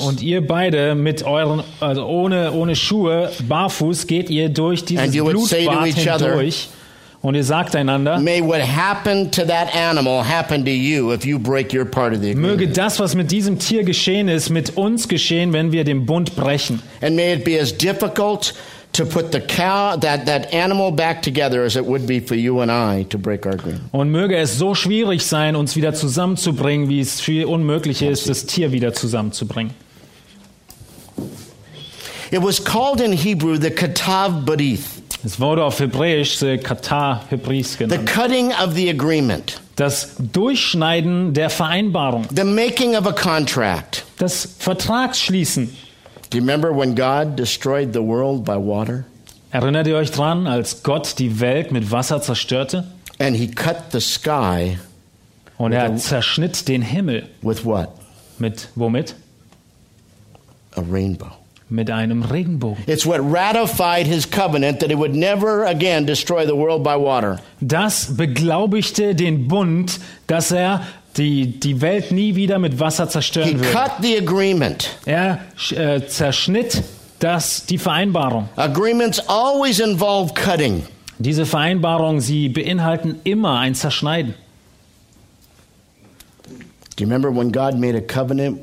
[0.01, 5.13] und ihr beide mit euren, also ohne, ohne Schuhe, barfuß, geht ihr durch dieses And
[5.15, 6.69] you would say to Blutbad hindurch
[7.25, 11.39] und ihr sagt einander, May what happened to that animal happen to you if you
[11.39, 12.59] break your part of the agreement.
[12.59, 16.35] möge das, was mit diesem Tier geschehen ist, mit uns geschehen, wenn wir den Bund
[16.35, 16.81] brechen.
[17.01, 18.53] And may it be as difficult
[18.95, 22.61] to put the cow that, that animal back together as it would be for you
[22.61, 23.83] and I to break our agreement.
[23.93, 28.45] Und möge es so schwierig sein, uns wieder zusammenzubringen, wie es viel unmöglich ist, das
[28.45, 29.73] Tier wieder zusammenzubringen.
[32.31, 37.73] It was called in Hebrew the katav barith, Es wurde auf Hebräisch äh, Katar Hebris
[37.73, 38.07] the genannt.
[38.11, 44.05] cutting of the agreement, Das Durchschneiden der Vereinbarung, the making of a contract.
[44.17, 45.69] das Vertragsschließen.
[46.29, 49.05] Do you remember when God destroyed the world by water?
[49.51, 52.83] Erinnert ihr euch dran, als Gott die Welt mit Wasser zerstörte?
[53.19, 54.77] And he cut the sky
[55.57, 57.29] Und er zerschnitt den Himmel.
[57.41, 57.89] with what?
[58.39, 59.15] Mit womit?
[60.75, 61.31] A rainbow.
[61.69, 62.83] Mit einem Regenbogen.
[62.85, 67.39] It's what ratified his covenant that he would never again destroy the world by water.
[67.61, 70.81] Das beglaubigte den Bund, dass er
[71.17, 73.71] die, die Welt nie wieder mit Wasser He zerstören würde.
[73.71, 74.89] cut the agreement.
[75.05, 75.39] Er
[75.71, 76.83] äh, zerschnitt
[77.19, 78.49] das, die Vereinbarung.
[78.55, 80.83] Agreements always involve cutting.
[81.17, 84.33] Diese Vereinbarungen, sie beinhalten immer ein Zerschneiden.
[86.97, 88.59] Do you remember when God made a covenant,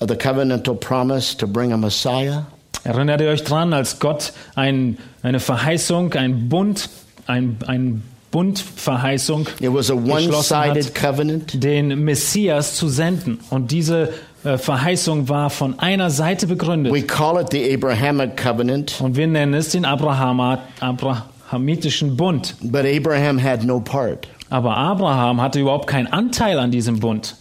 [0.00, 2.46] uh, the covenantal promise to bring a Messiah?
[2.84, 6.88] Erinnert ihr euch dran, als Gott ein, eine Verheißung, ein Bund,
[7.26, 13.40] ein, ein Bundverheißung It was a geschlossen hat, den Messias zu senden.
[13.50, 14.10] Und diese
[14.44, 16.92] äh, Verheißung war von einer Seite begründet.
[16.92, 22.54] We call it the Abrahamic covenant, Und wir nennen es den Abrahama, abrahamitischen Bund.
[22.60, 27.36] but Abraham had no part Aber Abraham hatte überhaupt keinen Anteil an diesem Bund.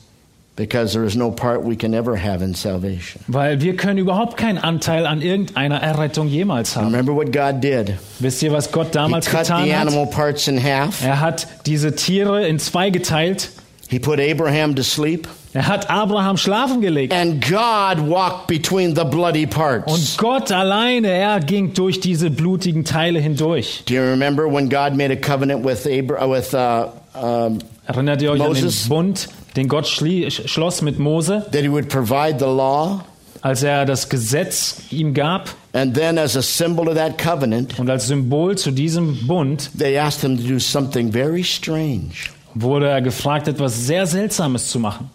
[0.57, 3.21] Because there is no part we can ever have in salvation.
[3.27, 6.87] Weil wir können überhaupt keinen Anteil an irgendeiner Errettung jemals haben.
[6.87, 7.93] Remember what God did?
[8.19, 9.87] Wisst ihr, was Gott He damals cut getan the hat?
[9.87, 11.01] animal parts in half.
[11.01, 13.49] Er hat diese Tiere in zwei geteilt.
[13.89, 17.13] He put Abraham to sleep, Er hat Abraham schlafen gelegt.
[17.13, 19.89] and God walked between the bloody parts.
[19.93, 23.83] Und Gott alleine, er ging durch diese blutigen Teile hindurch.
[23.85, 26.87] Do you remember when God made a covenant with Abra- uh, with uh,
[27.17, 28.83] um, Erinnert ihr euch an Moses?
[28.83, 33.03] den Bund, den Gott schlie, schloss mit Mose, that He would provide the law,
[33.41, 35.49] als er das Gesetz ihm gab?
[35.73, 39.97] and then as a symbol of that covenant, Und als Symbol zu diesem Bund they
[39.99, 45.09] asked him to do something very strange: wurde er gefragt, etwas sehr Seltsames zu machen.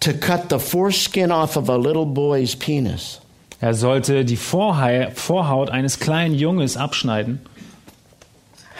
[0.00, 3.20] to cut the foreskin off of a little boy's penis.
[3.60, 7.40] Er sollte die Vorhai- Vorhaut eines kleinen Junges abschneiden.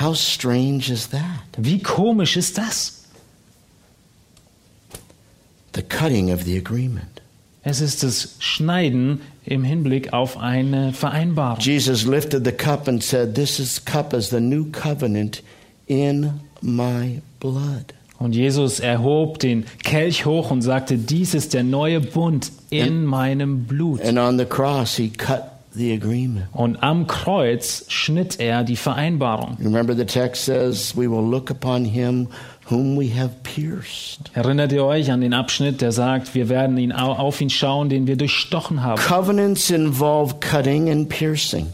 [0.01, 1.21] How strange is that?
[1.57, 2.98] Wie komisch ist das?
[5.75, 7.23] The cutting of the agreement.
[7.63, 11.61] Es ist das Schneiden im Hinblick auf eine Vereinbarung.
[11.61, 15.43] Jesus lifted the cup and said, "This is cup is the new covenant
[15.87, 22.01] in my blood." Und Jesus erhob den Kelch hoch und sagte, dies ist der neue
[22.01, 24.03] Bund in meinem Blut.
[24.03, 25.43] And on the cross, he cut.
[26.53, 29.57] Und am Kreuz schnitt er die Vereinbarung.
[29.63, 32.29] Remember, the text says, We will look upon him
[32.71, 34.31] whom we have pierced.
[34.35, 37.89] Erinnert ihr euch an den Abschnitt, der sagt, wir werden ihn au- auf ihn schauen,
[37.89, 39.01] den wir durchstochen haben.
[39.01, 41.67] Covenants involve cutting and piercing.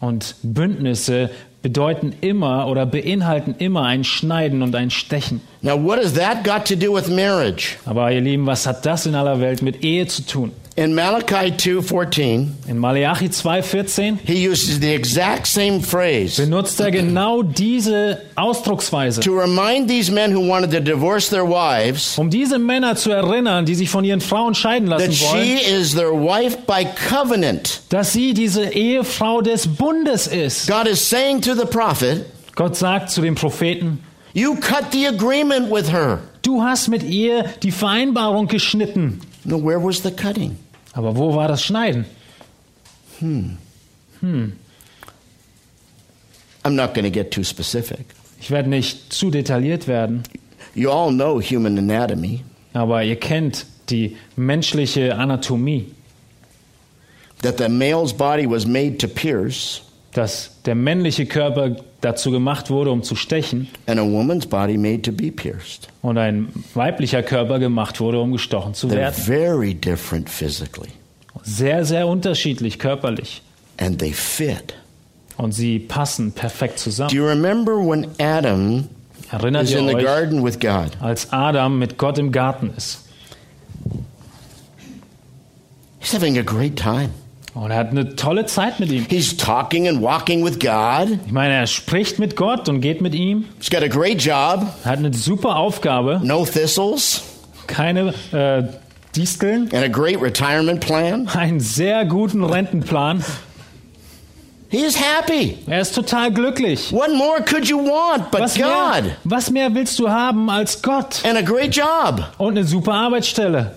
[0.00, 1.30] Und Bündnisse
[1.62, 5.40] bedeuten immer oder beinhalten immer ein Schneiden und ein Stechen.
[5.62, 7.76] Now, what has that got to do with marriage?
[7.86, 10.52] Aber ihr Lieben, was hat das in aller Welt mit Ehe zu tun?
[10.76, 17.42] In Malachi 2:14, In Malachi 2,14 he uses the exact same phrase benutzt er genau
[17.44, 19.20] diese Ausdrucksweise.
[19.20, 23.66] to remind these men who wanted to divorce their wives Um diese Männer zu erinnern,
[23.66, 27.82] die sich von ihren Frauen scheiden lassen that she is their wife by covenant.
[27.90, 30.66] dass sie diese Ehefrau des Bundes ist.
[30.66, 32.24] God is saying to the prophet,
[32.56, 34.00] Gott sagt zu dem Propheten,
[34.32, 36.18] You cut the agreement with her.
[36.42, 39.20] du hast mit ihr die Vereinbarung geschnitten.
[39.44, 40.56] No, where was the cutting?
[40.94, 42.06] Aber wo war das Schneiden?
[43.20, 43.58] I'm
[46.74, 48.06] not going to get too specific.
[48.40, 50.22] Ich werde nicht zu detailliert werden,
[50.74, 52.42] You all know human anatomy.
[52.72, 55.92] aber ihr kennt die menschliche Anatomie,
[57.42, 59.82] that the male's body was made to pierce
[60.12, 65.02] dass der männliche Körper dazu gemacht wurde, um zu stechen and a woman's body made
[65.02, 65.88] to be pierced.
[66.02, 69.14] und ein weiblicher Körper gemacht wurde, um gestochen zu They're werden.
[69.24, 70.90] very different physically
[71.42, 73.42] Sehr, sehr unterschiedlich körperlich.
[73.78, 74.74] and they fit.
[75.36, 77.10] Und sie passen perfekt Do zusammen.
[77.14, 78.86] you remember when Adam
[79.32, 80.90] Erinnert is ihr in the euch, garden with God?
[81.00, 83.00] als Adam mit Gott im Garten ist?
[85.98, 87.10] He's having a great time.
[87.54, 89.06] Und er hat eine tolle Zeit mit ihm.
[89.08, 91.18] He's talking and walking with God.
[91.24, 93.44] Ich meine, er spricht mit Gott und geht mit ihm.
[93.60, 94.66] He's got a great job.
[94.82, 97.22] Er hat eine super Aufgabe, No thistles
[97.68, 98.64] keine äh,
[99.16, 101.28] Disteln, and a great retirement plan.
[101.28, 103.24] einen sehr guten Rentenplan.
[104.68, 105.56] He is happy.
[105.68, 106.92] Er ist total glücklich.
[106.92, 108.64] What more could you want but Was God?
[108.64, 112.24] mehr, was mehr willst du haben als Gott And a great job.
[112.38, 113.70] und eine super Arbeitsstelle?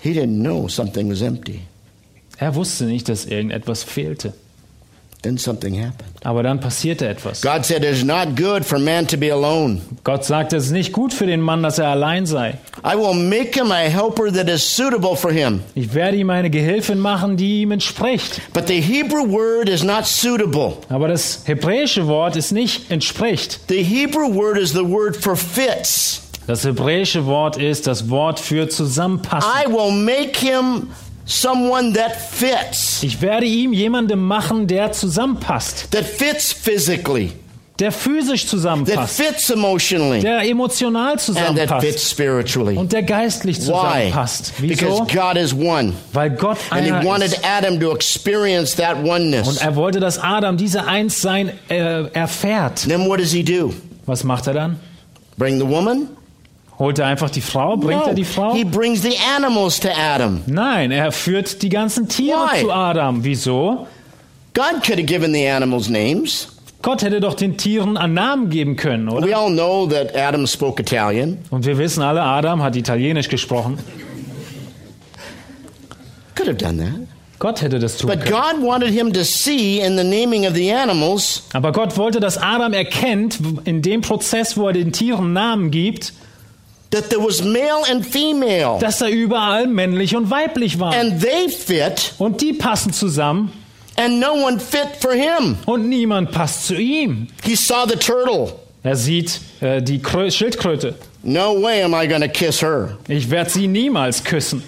[0.00, 1.62] He didn't know something was empty.
[2.42, 4.32] Er wusste nicht, dass irgendetwas fehlte.
[5.22, 6.10] Then something happened.
[6.24, 7.40] Aber dann passierte etwas.
[7.40, 9.80] God said, It is not good for man to be alone.
[10.02, 12.58] Gott sagte, es ist nicht gut für den Mann, dass er allein sei.
[12.84, 15.60] I will make him a helper that is suitable for him.
[15.76, 18.40] Ich werde ihm eine Gehilfin machen, die ihm entspricht.
[18.52, 20.78] But the Hebrew word is not suitable.
[20.88, 23.60] Aber das hebräische Wort ist nicht entspricht.
[23.68, 26.22] The Hebrew word is the word for fits.
[26.48, 29.48] Das hebräische Wort ist das Wort für zusammenpassen.
[29.48, 30.88] I will make him
[31.26, 37.32] someone that fits, Ich werde ihm jemandem machen, der zusammenpasst, that fits physically,
[37.78, 42.76] der physisch that zusammenpasst, fits emotionally, der emotional and that fits zusammenpasst spiritually.
[42.76, 43.62] und der geistlich Why?
[43.64, 44.52] zusammenpasst.
[44.60, 45.06] Because Wieso?
[45.06, 45.92] God is one.
[46.12, 47.44] Weil Gott And he wanted ist.
[47.44, 49.56] Adam to experience that Und oneness.
[49.58, 52.86] er wollte, dass Adam diese Einssein äh, erfährt.
[52.88, 53.72] Then what does he do?
[54.06, 54.80] Was macht er dann?
[55.38, 56.08] Bring the woman?
[56.78, 57.76] Holt er einfach die Frau?
[57.76, 58.54] Bringt er die Frau?
[58.54, 60.40] He brings the animals to Adam.
[60.46, 62.62] Nein, er führt die ganzen Tiere Why?
[62.62, 63.24] zu Adam.
[63.24, 63.86] Wieso?
[64.54, 66.48] God could have given the animals names.
[66.82, 69.26] Gott hätte doch den Tieren einen Namen geben können, oder?
[69.26, 71.38] We all know that Adam spoke Italian.
[71.50, 73.78] Und wir wissen alle, Adam hat Italienisch gesprochen.
[76.34, 77.08] Could have done that.
[77.38, 78.60] Gott hätte das tun But können.
[78.60, 82.38] God wanted him to see in the naming of the animals Aber Gott wollte, dass
[82.38, 86.12] Adam erkennt, in dem Prozess, wo er den Tieren Namen gibt,
[86.92, 88.78] that there was male and female.
[88.78, 90.94] dass er überall männlich und weiblich war.
[90.94, 93.52] And they fit, Und die passen zusammen
[93.96, 95.56] and no one fit for him.
[95.66, 97.26] und niemand passt zu ihm.
[97.44, 98.52] He saw the turtle.
[98.84, 100.94] Er sieht äh, die Krö Schildkröte.
[101.22, 102.98] No way am I to kiss her.
[103.06, 104.62] Ich werde sie niemals küssen.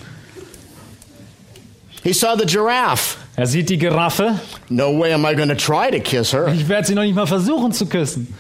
[2.05, 3.17] He saw the giraffe.
[3.37, 4.39] Er sieht die Giraffe.
[4.69, 6.49] No way am I to try to kiss her.
[6.55, 8.33] Ich werde sie noch nicht mal versuchen zu küssen.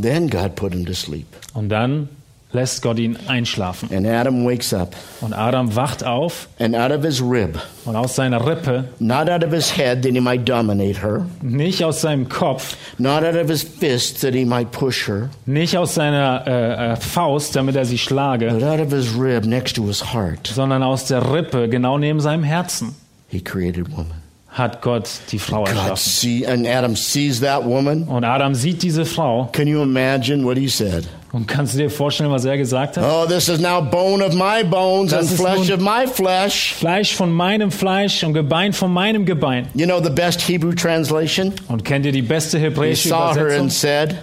[0.00, 1.26] Then God put him to sleep.
[1.54, 2.08] Und dann
[2.52, 3.90] lässt Gott ihn einschlafen.
[3.92, 6.48] And Adam wakes up, Und Adam wacht auf.
[6.58, 10.12] And out of his rib, und aus seiner Rippe, not out of his head that
[10.12, 14.44] he might dominate her, nicht aus seinem Kopf, not out of his fist that he
[14.44, 18.80] might push her, nicht aus seiner äh, äh, Faust, damit er sie schlage, but out
[18.80, 22.94] of his rib next to his heart, sondern aus der Rippe, genau neben seinem Herzen,
[23.28, 24.17] he created woman.
[24.58, 25.96] Hat Gott die Frau God erschaffen.
[25.96, 28.02] see, and Adam sees that woman.
[28.04, 31.06] Und Adam sieht diese Frau Can you imagine what he said?
[31.30, 33.04] und kannst du dir vorstellen, was er gesagt hat?
[33.04, 36.06] Oh, this is now bone of my bones Das and ist flesh nun- of my
[36.06, 36.72] flesh.
[36.74, 39.68] Fleisch von meinem Fleisch und Gebein von meinem Gebein.
[39.74, 41.52] You know the best Hebrew translation?
[41.68, 43.60] Und kennt ihr die beste He hebräische saw her Übersetzung?
[43.60, 44.16] and said,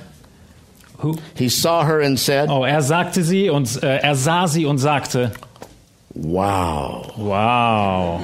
[1.03, 1.15] Who?
[1.35, 4.79] he saw her and said, Oh, er sagte sie und äh, er sah sie und
[4.79, 5.31] sagte,
[6.15, 7.11] wow.
[7.17, 8.21] wow.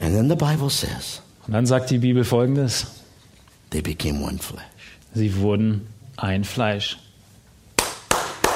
[0.00, 2.86] And then the Bible says, Und dann sagt die Bibel folgendes.
[3.70, 4.64] they became one flesh.
[5.14, 5.86] Sie wurden
[6.16, 6.96] ein Fleisch.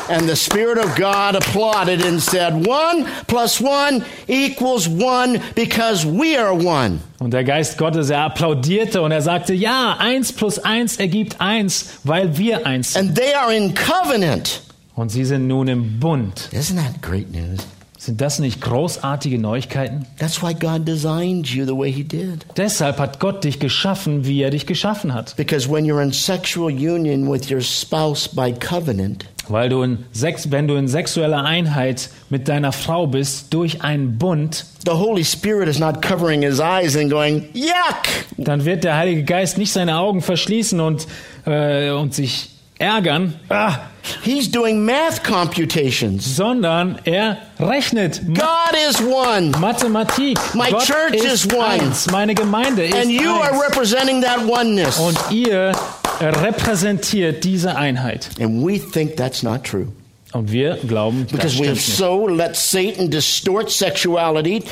[0.06, 6.36] And the Spirit of God applauded and said, One plus one equals one because we
[6.36, 7.00] are one.
[7.20, 12.00] Und der Geist Gottes, er applaudierte und er sagte, ja, eins plus eins ergibt eins,
[12.04, 13.08] weil wir eins sind.
[13.08, 14.60] And they are in covenant.
[14.94, 16.50] Und sie sind nun im Bund.
[16.52, 17.60] Isn't that great news?
[18.04, 20.04] Sind das nicht großartige Neuigkeiten?
[20.18, 22.44] That's why God designed you the way He did.
[22.54, 25.34] Deshalb hat Gott dich geschaffen, wie er dich geschaffen hat.
[25.36, 30.50] Because when you're in sexual union with your spouse by covenant, Weil du in Sex,
[30.50, 35.66] wenn du in sexueller Einheit mit deiner Frau bist durch einen Bund, the Holy Spirit
[35.66, 38.26] is not covering his eyes and going, Yuck!
[38.36, 41.06] dann wird der Heilige Geist nicht seine Augen verschließen und,
[41.46, 43.78] äh, und sich ärgern, ah,
[44.22, 46.36] He's doing math computations.
[46.36, 48.20] sondern er rechnet.
[48.34, 50.38] God is one, Mathematik.
[50.54, 51.64] My Gott church ist is one.
[51.64, 52.10] eins.
[52.10, 53.62] Meine Gemeinde ist and you are eins.
[53.62, 54.98] representing that oneness.
[54.98, 55.72] Und ihr
[56.20, 58.28] repräsentiert diese Einheit.
[58.40, 59.88] And we think that's not true.
[60.32, 61.96] Und wir glauben, das Because we have nicht.
[61.96, 64.62] so let Satan distort sexuality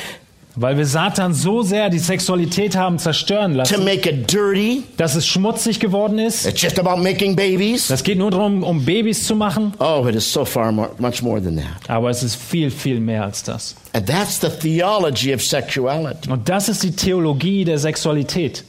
[0.54, 4.82] Weil wir Satan so sehr die Sexualität haben zerstören to lassen, make it dirty.
[4.98, 6.46] dass es schmutzig geworden ist.
[6.46, 7.88] It's just about making babies.
[7.88, 9.72] Das geht nur darum, um Babys zu machen.
[9.78, 11.88] Oh, it is so far more, much more than that.
[11.88, 13.74] Aber es ist viel, viel mehr als das.
[13.94, 16.30] And that's the theology of sexuality.
[16.30, 18.62] Und das ist die Theologie der Sexualität.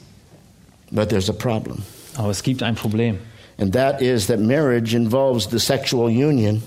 [0.90, 1.82] But there's a problem.
[2.16, 3.18] Aber es gibt ein Problem.
[3.58, 6.62] And that is that marriage involves the sexual union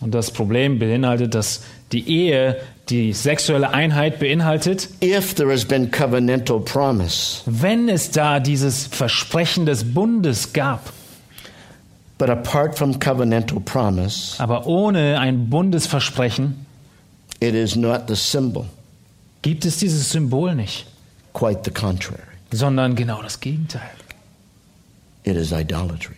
[0.00, 1.62] Und das Problem beinhaltet, dass
[1.92, 2.56] die Ehe
[2.88, 7.42] die sexuelle Einheit beinhaltet, if there has been covenantal promise.
[7.46, 10.92] wenn es da dieses Versprechen des Bundes gab.
[12.18, 16.64] But apart from covenantal promise, Aber ohne ein Bundesversprechen
[17.40, 18.64] it is not the symbol,
[19.42, 20.86] gibt es dieses Symbol nicht,
[21.34, 22.22] quite the contrary.
[22.52, 23.90] sondern genau das Gegenteil.
[25.24, 26.14] It is idolatry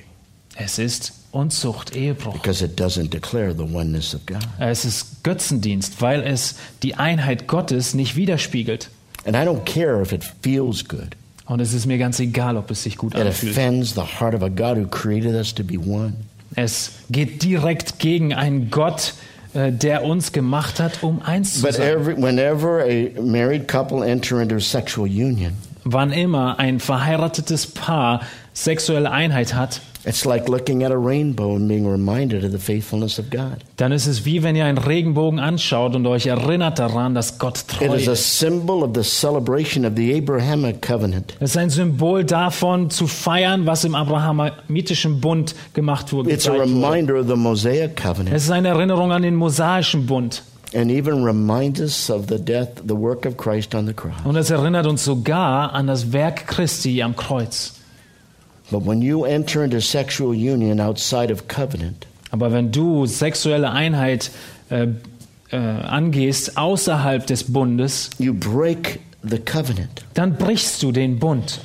[0.56, 2.32] Es ist Unzucht, Ehebruch.
[2.34, 4.38] because it doesn't declare the oneness of God.
[4.58, 8.90] Es ist Götzendienst, weil es die Einheit Gottes nicht widerspiegelt.
[9.26, 11.16] And I don't care if it feels good.
[11.46, 13.52] Und es ist mir ganz egal, ob es sich gut It anfühlt.
[13.56, 16.14] offends the heart of a God who created us to be one.
[16.54, 19.12] Es geht direkt gegen einen Gott,
[19.54, 21.88] äh, der uns gemacht hat, um eins zu But sein.
[21.88, 25.52] every, whenever a married couple enter into sexual union,
[25.84, 28.20] Wann immer ein verheiratetes Paar
[28.52, 33.18] sexuelle Einheit hat, it's like looking at a rainbow and being reminded of the faithfulness
[33.18, 33.59] of God.
[33.76, 37.59] dann ist es wie wenn ihr einen Regenbogen anschaut und euch erinnert daran, dass Gott
[37.59, 38.38] It treu is a ist.
[38.38, 41.34] symbol of the celebration of the Abrahamic covenant.
[41.40, 46.30] Es ist ein Symbol davon, zu feiern, was im abrahamitischen Bund gemacht wurde.
[46.30, 50.42] It's a reminder of the Mosaic covenant Es ist eine Erinnerung an den mosaischen Bund.
[50.74, 54.12] and even reminds us of the death, the work of Christ on the cross.
[54.24, 57.74] Und es erinnert uns sogar an das Werk Christi am Kreuz.
[58.70, 64.30] But when you enter into sexual union outside of covenant, Aber wenn du sexuelle Einheit
[64.70, 64.88] äh,
[65.50, 70.04] äh, angehst außerhalb des Bundes, you break the covenant.
[70.14, 71.60] dann brichst du den Bund.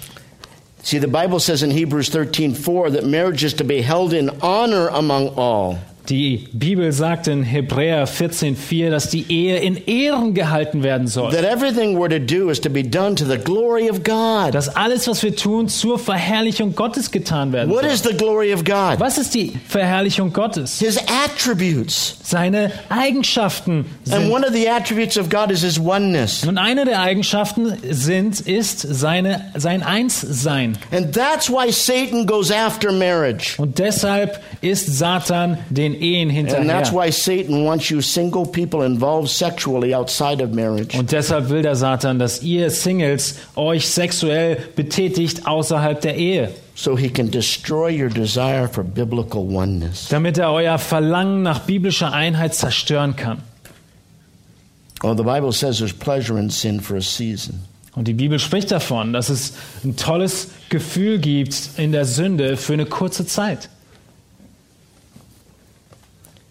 [0.82, 4.90] See, the Bible says in Hebrews 13:4 that marriage is to be held in honor
[4.90, 5.78] among all.
[6.10, 11.32] Die Bibel sagt in Hebräer 14,4, dass die Ehe in Ehren gehalten werden soll.
[11.32, 14.54] That everything we're to do is to be done to the glory of God.
[14.54, 17.92] Dass alles, was wir tun, zur Verherrlichung Gottes getan werden What soll.
[17.92, 19.00] is the glory of God?
[19.00, 20.80] Was ist die Verherrlichung Gottes?
[20.80, 22.18] His attributes.
[22.22, 24.30] Seine Eigenschaften And sind.
[24.32, 26.46] one of the attributes of God is his oneness.
[26.46, 30.78] Und eine der Eigenschaften sind, ist seine, sein Einssein.
[30.92, 33.54] And that's why Satan goes after marriage.
[33.58, 36.94] Und deshalb ist Satan den Ehen And that's hinterher.
[36.94, 40.98] why Satan wants you single people involved sexually outside of marriage.
[40.98, 46.98] Und deshalb will der Satan, dass ihr Singles euch sexuell betätigt außerhalb der Ehe, So
[46.98, 50.08] he can destroy your desire for biblical oneness.
[50.10, 53.40] damit er euer Verlangen nach biblischer Einheit zerstören kann.
[55.04, 57.60] Oh, the Bible says there's pleasure in sin for a season.
[57.96, 62.74] Und die Bibel spricht davon, dass es ein tolles Gefühl gibt in der Sünde für
[62.74, 63.70] eine kurze Zeit.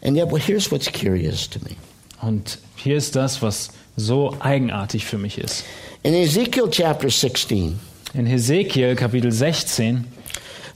[0.03, 1.77] And yet, well, here's what's curious to me.
[2.21, 5.65] Und hier ist das, was so eigenartig für mich ist.
[6.03, 7.79] In Ezekiel chapter 16,
[8.15, 10.05] In Hesekiel Kapitel 16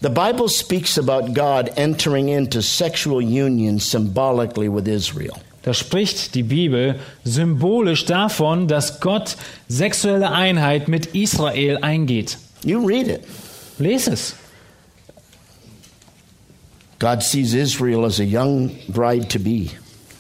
[0.01, 5.39] the Bible speaks about God entering into sexual union symbolically with Israel.
[5.63, 9.37] Da spricht die Bibel symbolisch davon, dass Gott
[9.69, 12.39] sexuelle Einheit mit Israel eingeht.
[12.63, 13.25] You read it.
[13.79, 14.35] Lies es.
[16.99, 19.71] God sees Israel as a young bride to be.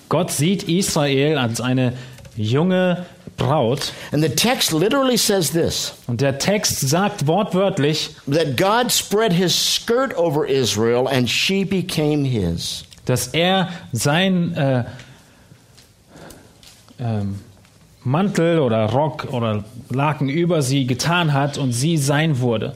[0.08, 1.94] Gott sieht Israel als eine
[2.36, 3.06] junge
[3.36, 3.92] Braut.
[4.12, 9.54] And the text literally says this Und der Text sagt wortwörtlich, that God spread his
[9.54, 12.84] skirt over Israel and she became his.
[13.06, 14.84] dass er sein äh,
[16.98, 17.40] ähm,
[18.04, 22.74] Mantel oder Rock oder Laken über sie getan hat und sie sein wurde.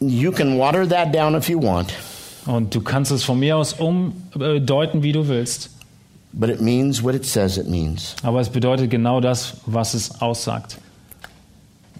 [0.00, 1.92] You can water that down if you want,
[2.46, 5.70] Und du kannst es von mir aus umdeuten, wie du willst.
[6.32, 8.14] but it means what it says it means.
[8.22, 10.78] Aber es bedeutet genau das, was es aussagt.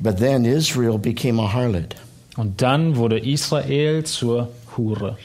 [0.00, 1.96] But then Israel became a harlot.
[2.36, 5.16] Und dann wurde Israel zur Hure.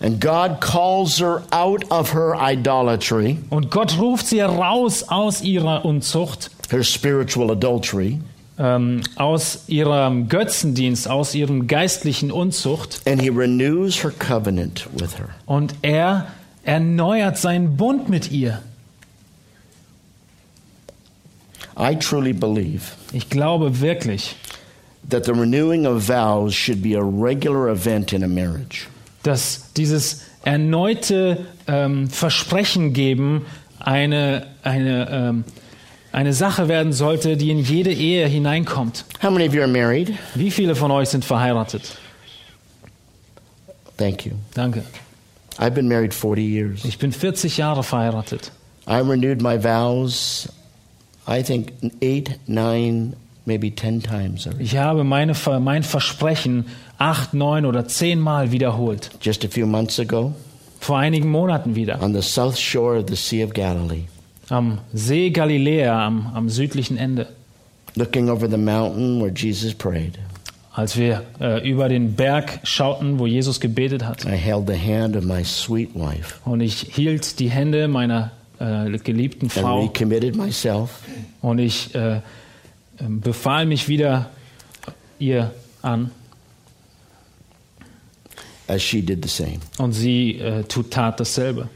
[0.00, 5.84] And God calls her out of her idolatry, Und Gott ruft sie heraus aus ihrer
[5.84, 8.20] Unzucht, her spiritual adultery,
[8.58, 13.00] ähm, aus ihrem Götzendienst, aus ihrem geistlichen Unzucht.
[13.06, 15.28] and he renews her covenant with her.
[15.46, 16.26] Und er
[16.64, 18.62] erneuert seinen Bund mit ihr.
[21.78, 24.34] I truly believe Ich glaube wirklich,
[25.08, 28.88] that the renewing of vows should be a regular event in a marriage.
[29.22, 33.46] dass dieses erneute ähm, Versprechen geben
[33.78, 35.44] eine, eine, ähm,
[36.18, 39.04] eine Sache werden sollte, die in jede Ehe hineinkommt.
[39.22, 40.12] How many of you are married?
[40.34, 41.96] Wie viele von euch sind verheiratet?
[43.96, 44.32] Thank you.
[44.54, 44.82] Danke.
[45.60, 46.84] I've been married 40 years.
[46.84, 48.50] Ich bin 40 Jahre verheiratet.
[48.88, 50.48] I renewed my vows,
[51.28, 53.14] I think, eight, nine,
[53.44, 54.64] maybe 10 times already.
[54.64, 56.66] Ich habe meine, mein Versprechen
[56.98, 59.10] acht, neun oder zehnmal wiederholt.
[59.20, 60.32] Just a few months ago,
[60.80, 62.02] Vor einigen Monaten wieder.
[62.02, 64.04] on the south shore of the Sea of Galilee,
[64.50, 67.26] Am See Galiläa, am, am südlichen Ende.
[67.96, 70.18] looking over the mountain where Jesus prayed,
[70.72, 74.24] als wir äh, über den Berg schauten, wo Jesus gebetet hat.
[74.24, 78.30] I held the hand of my sweet wife Und ich hielt die Hände meiner
[78.60, 81.00] äh, geliebten and Frau recommitted myself
[81.42, 82.20] und ich äh,
[83.00, 84.30] ähm, befahl mich wieder
[85.18, 85.50] ihr
[85.82, 86.10] an
[88.68, 89.58] as she did the same.
[89.78, 91.68] und sie äh, tut tat dasselbe.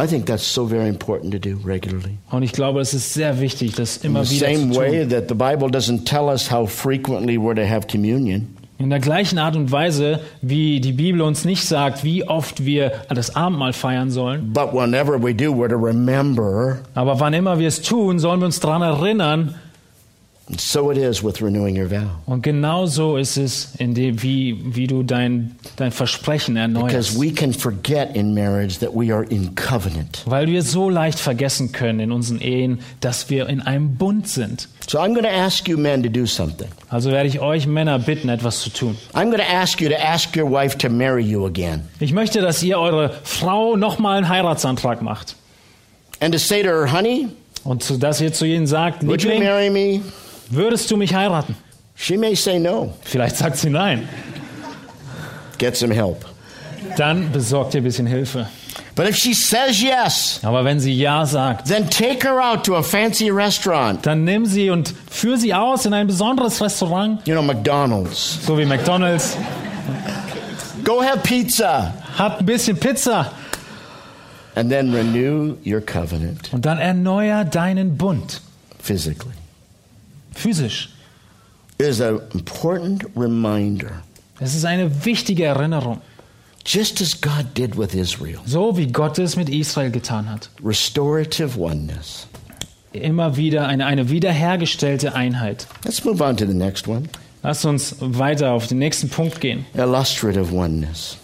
[0.00, 2.18] I think that's so very important to do regularly.
[2.30, 5.00] Und ich glaube, es ist sehr wichtig, das In immer the wieder same zu way
[5.00, 5.08] tun.
[5.10, 9.38] that the Bible doesn't tell us how frequently we're to have communion, In der gleichen
[9.40, 14.12] Art und Weise, wie die Bibel uns nicht sagt, wie oft wir das Abendmahl feiern
[14.12, 16.78] sollen, but whenever we do, we're to remember.
[16.94, 19.56] aber wann immer wir es tun, sollen wir uns daran erinnern.
[20.50, 22.08] And so it is with renewing your vow.
[22.24, 26.78] Und genauso ist es, dem, wie, wie du dein, dein Versprechen Because
[27.14, 27.20] erneuerst.
[27.20, 30.22] we can forget in marriage that we are in covenant.
[30.24, 34.68] Weil wir so leicht vergessen können in unseren Ehen, dass wir in einem Bund sind.
[34.88, 36.68] So I'm going to ask you men to do something.
[36.88, 38.96] Also werde ich euch Männer bitten, etwas zu tun.
[39.12, 42.40] I'm going to ask you to ask your wife to marry you again Ich möchte,
[42.40, 45.36] dass ihr eure Frau nochmal einen Heiratsantrag macht.
[46.20, 47.28] and to say to her, honey,
[47.64, 50.00] Und zu, dass ihr zu ihnen sagt, would you Liebling, marry me?
[50.50, 51.54] Würdest du mich heiraten?
[51.94, 52.94] She may say no.
[53.02, 54.08] Vielleicht sagt sie nein.
[55.58, 56.24] Get some help.
[56.96, 58.46] Dann besorgt ihr ein bisschen Hilfe.
[58.94, 62.76] But if she says yes, Aber wenn sie Ja sagt, then take her out to
[62.76, 64.04] a fancy restaurant.
[64.04, 68.38] dann nimm sie und führ sie aus in ein besonderes Restaurant, You know, McDonald's.
[68.44, 69.36] so wie McDonald's.
[70.84, 73.30] Go have pizza Habt ein bisschen Pizza
[74.56, 78.40] and then renew your covenant und dann erneuer deinen Bund.
[78.82, 79.32] physically.
[80.38, 80.90] Physisch.
[81.78, 84.02] Is an important reminder,
[84.40, 86.00] Es ist eine wichtige Erinnerung.
[86.64, 88.38] just as God did with Israel.
[88.46, 90.50] So wie Gott es mit Israel getan hat.
[90.64, 92.26] Restorative oneness.
[92.92, 95.66] Immer wieder eine, eine wiederhergestellte Einheit.
[95.84, 97.04] Let's move on to the next one.
[97.42, 99.64] Lasst uns weiter auf den nächsten Punkt gehen.
[99.74, 101.16] Illustrative oneness.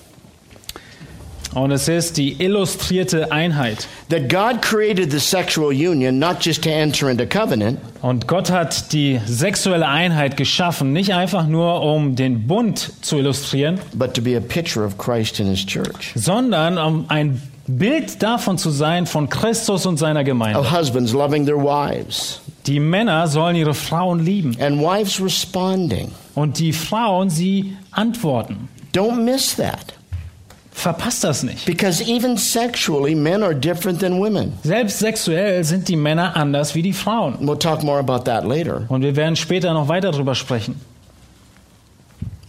[1.55, 3.87] Und es ist die illustrierte Einheit.
[4.11, 8.93] That God created the sexual union not just to enter into covenant, Und Gott hat
[8.93, 14.37] die sexuelle Einheit geschaffen, nicht einfach nur um den Bund zu illustrieren, but to be
[14.37, 16.13] a picture of Christ and his church.
[16.15, 20.59] sondern um ein Bild davon zu sein von Christus und seiner Gemeinde.
[20.59, 26.11] Of husbands loving their wives Die Männer sollen ihre Frauen lieben and wives responding.
[26.35, 28.69] und die Frauen sie antworten.
[28.95, 29.95] Don't miss that.
[30.75, 31.67] Verpasst das nicht.
[31.67, 34.55] Because even sexually, men are different than women.
[34.65, 37.39] Selbst sexuell sind die Männer anders wie die Frauen.
[37.41, 38.85] We'll talk more about that later.
[38.89, 40.81] Und wir werden später noch weiter darüber sprechen.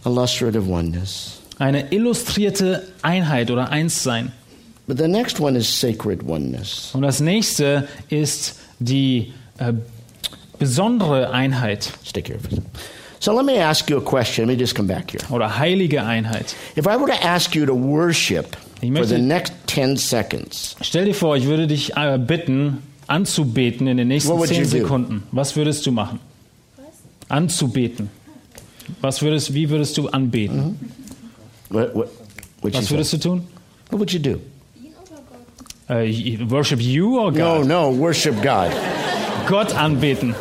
[0.04, 1.40] Illustrative oneness.
[1.58, 4.32] Eine illustrierte Einheit oder Einssein.
[4.88, 6.90] But the next one is sacred oneness.
[6.94, 9.72] Und das nächste ist die äh,
[10.58, 12.40] besondere Einheit Stick here.
[13.26, 14.46] So let me ask you a question.
[14.46, 15.20] Let me just come back here.
[15.34, 16.54] oder heilige Einheit.
[16.76, 20.76] If I were to ask you to worship Ich for möchte- the next 10 seconds,
[20.80, 24.58] Stell dir vor, ich würde dich äh, bitten, anzubeten in den nächsten What would zehn
[24.58, 24.78] you do?
[24.78, 25.24] Sekunden.
[25.32, 26.20] Was würdest du machen?
[27.28, 28.10] Anzubeten.
[29.00, 30.78] Was würdest, wie würdest du anbeten?
[31.70, 32.08] what, what,
[32.62, 32.94] what'd you Was say?
[32.94, 33.46] würdest du tun?
[33.90, 34.38] what would you do?
[35.88, 37.66] Äh, worship you or No, God?
[37.66, 38.70] no, worship God.
[39.48, 40.36] Gott anbeten.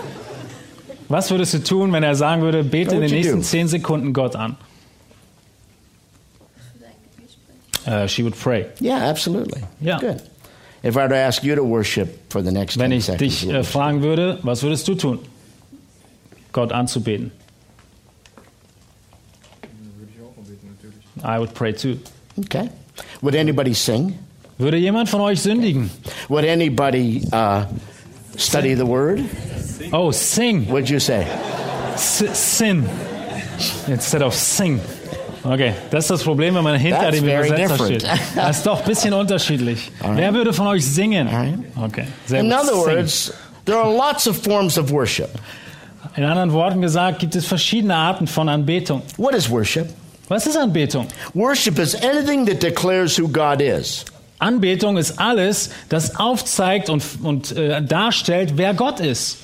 [1.08, 4.36] Was würdest du tun, wenn er sagen würde, bete in den nächsten zehn Sekunden Gott
[4.36, 4.58] an?
[7.86, 8.66] Äh, she would pray.
[8.82, 9.62] Yeah, absolutely.
[9.80, 10.00] Yeah.
[10.00, 10.22] Good.
[10.84, 13.50] If I were to ask you to worship for the next Wenn 10 ich dich
[13.50, 15.20] äh, fragen würde, was würdest du tun?
[16.52, 17.32] Gott anzubeten.
[19.98, 21.04] Würde ich auch natürlich.
[21.24, 21.98] I would pray too.
[22.38, 22.70] okay.
[23.22, 24.18] Would anybody sing?
[24.58, 25.92] Würde jemand von euch sündigen?
[26.30, 27.66] Would anybody uh,
[28.38, 29.20] study the word?
[29.92, 30.68] Oh, sing.
[30.68, 31.26] What'd you say?
[31.96, 32.88] S sin.
[33.88, 34.80] Instead of sing.
[35.44, 38.02] Okay, das ist das Problem, wenn man hinter That's dem Übersetzer different.
[38.02, 38.20] steht.
[38.36, 39.92] Das ist doch ein bisschen unterschiedlich.
[40.04, 41.30] Wer würde von euch singen?
[41.84, 42.58] Okay, sehr In gut.
[42.60, 43.32] other words,
[43.66, 45.30] there are lots of forms of worship.
[46.16, 49.04] In anderen Worten gesagt, gibt es verschiedene Arten von Anbetung.
[49.18, 49.90] What is worship?
[50.30, 51.08] Was ist Anbetung?
[51.36, 54.04] Worship is anything that declares who God is.
[54.40, 59.38] Anbetung ist alles, das aufzeigt und, und äh, darstellt, wer Gott ist.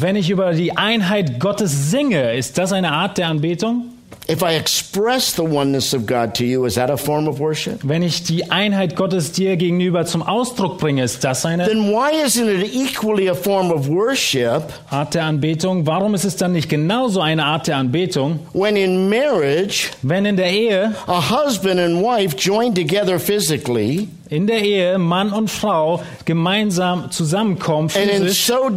[0.00, 3.93] Wenn ich über die Einheit Gottes singe, ist das eine Art der Anbetung?
[4.26, 7.80] If I express the oneness of God to you, is that a form of worship?
[7.84, 12.10] Wenn ich die Einheit Gottes dir gegenüber zum Ausdruck bringe, ist das eine Then why
[12.24, 15.86] isn't it equally a form of worship Art der Anbetung?
[15.86, 20.36] Warum ist es dann nicht genauso eine Art der Anbetung, when in marriage wenn in
[20.36, 26.02] der Ehe a husband and wife join together physically in der Ehe Mann und Frau
[26.24, 28.70] gemeinsam zusammenkommen physisch so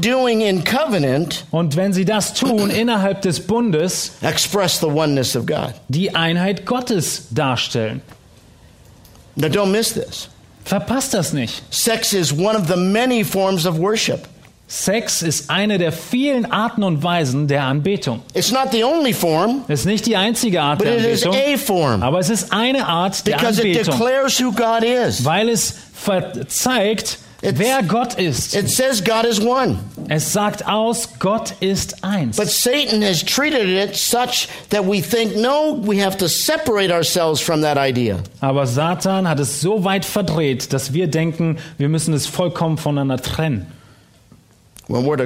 [0.64, 5.74] covenant, und wenn sie das tun innerhalb des Bundes, express the oneness of God.
[5.88, 8.02] die Einheit Gottes darstellen.
[9.36, 10.30] Now, don't miss this.
[10.66, 11.62] Verpasst das nicht.
[11.70, 14.28] Sex is one of the many forms of worship.
[14.70, 18.22] Sex ist eine der vielen Arten und Weisen der Anbetung.
[18.34, 22.20] It's not the only form, Es ist nicht die einzige Art der Anbetung, form aber
[22.20, 25.24] es ist eine Art der Anbetung, declares who God is.
[25.24, 25.76] weil es
[26.50, 28.56] zeigt, It's- wer Gott ist.
[28.56, 29.78] It says God is one.
[30.10, 32.36] Es sagt aus, Gott ist eins.
[32.36, 37.40] But Satan has treated it such that we think, no, we have to separate ourselves
[37.40, 38.18] from that idea.
[38.42, 43.22] Aber Satan hat es so weit verdreht, dass wir denken, wir müssen es vollkommen voneinander
[43.22, 43.68] trennen.
[44.90, 45.20] Aber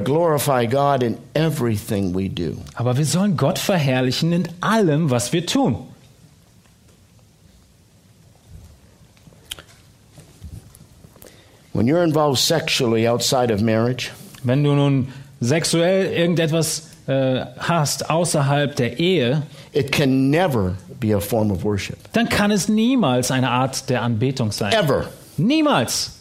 [2.97, 5.77] wir sollen Gott verherrlichen in allem, was wir tun.
[11.73, 14.11] When you're involved sexually outside of marriage,
[14.43, 15.07] Wenn du nun
[15.39, 21.97] sexuell irgendetwas äh, hast außerhalb der Ehe, it can never be a form of worship.
[22.13, 24.73] dann kann es niemals eine Art der Anbetung sein.
[24.73, 25.07] Ever.
[25.37, 26.11] Niemals.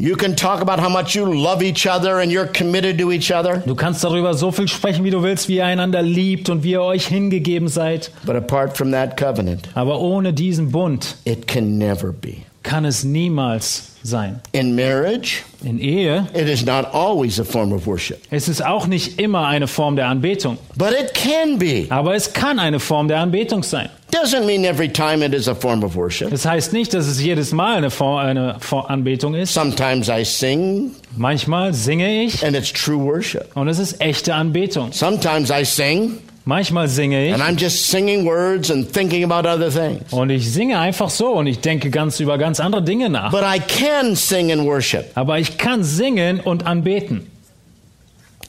[0.00, 3.32] You can talk about how much you love each other and you're committed to each
[3.32, 6.62] other, Du kannst darüber so viel sprechen, wie du willst, wie ihr einander liebt und
[6.62, 8.12] wie ihr euch hingegeben seid.
[8.24, 12.36] but apart from that covenant, Aber ohne diesen Bund it can never be.
[12.62, 14.40] kann es niemals sein.
[14.52, 18.86] In marriage, In Ehe it is not always a form of worship, ist es auch
[18.86, 20.58] nicht immer eine Form der Anbetung.
[20.76, 21.86] but it can be.
[21.90, 23.88] Aber es kann eine Form der Anbetung sein.
[24.10, 26.30] Doesn't mean every time it is a form of worship.
[26.30, 28.56] Das heißt nicht, dass es jedes Mal eine, Form, eine
[28.88, 29.52] Anbetung ist.
[29.52, 33.44] Sometimes I sing Manchmal singe ich and it's true worship.
[33.54, 34.92] und es ist echte Anbetung.
[34.92, 36.18] Sometimes I sing
[36.48, 40.10] Manchmal singe ich and I'm just singing words and thinking about other things.
[40.14, 43.30] und ich singe einfach so und ich denke ganz über ganz andere Dinge nach.
[43.32, 47.26] But I can sing and worship, Aber ich kann singen und anbeten.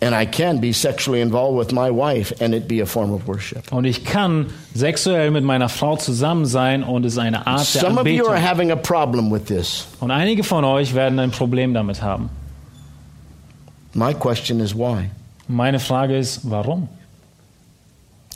[0.01, 3.27] and I can be sexually involved with my wife and it be a form of
[3.27, 3.69] worship.
[3.73, 7.81] Und ich kann sexuell mit meiner Frau zusammen sein und es ist eine Art der
[7.81, 8.29] Some of you Anbetung.
[8.33, 9.87] are having a problem with this.
[9.99, 12.29] Und einige von euch werden ein Problem damit haben.
[13.93, 15.09] My question is why?
[15.49, 16.87] Meine Frage ist, warum?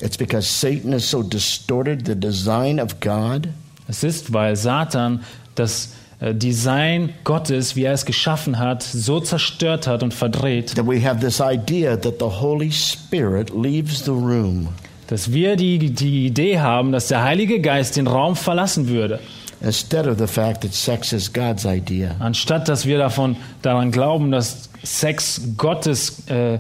[0.04, 3.47] It's because Satan has so distorted the design of God.
[3.88, 5.22] Es ist, weil Satan
[5.56, 10.86] das äh, Design Gottes, wie er es geschaffen hat, so zerstört hat und verdreht, that
[10.86, 14.68] we have this idea that the Holy Spirit leaves the room.
[15.08, 19.22] dass wir die, die Idee haben, dass der Heilige Geist den Raum verlassen würde,
[19.62, 22.16] instead of the fact that sex is God's idea.
[22.20, 26.60] anstatt dass wir davon daran glauben, dass Sex Gottes äh,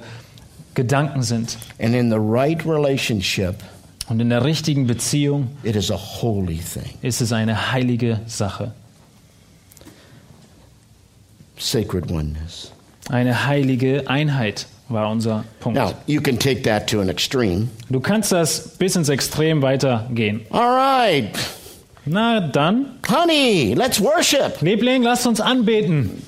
[0.75, 1.57] Gedanken sind.
[1.79, 3.55] And in the right relationship,
[4.09, 8.73] Und in der richtigen Beziehung it is a holy thing, ist es eine heilige Sache,
[11.57, 12.71] sacred oneness.
[13.09, 15.77] eine heilige Einheit war unser Punkt.
[15.79, 17.69] Now, you can take that to an extreme.
[17.89, 20.41] Du kannst das bis ins Extrem weitergehen.
[20.49, 21.29] All right,
[22.05, 24.61] Na dann, honey, let's worship.
[24.61, 26.21] Liebling, lasst uns anbeten.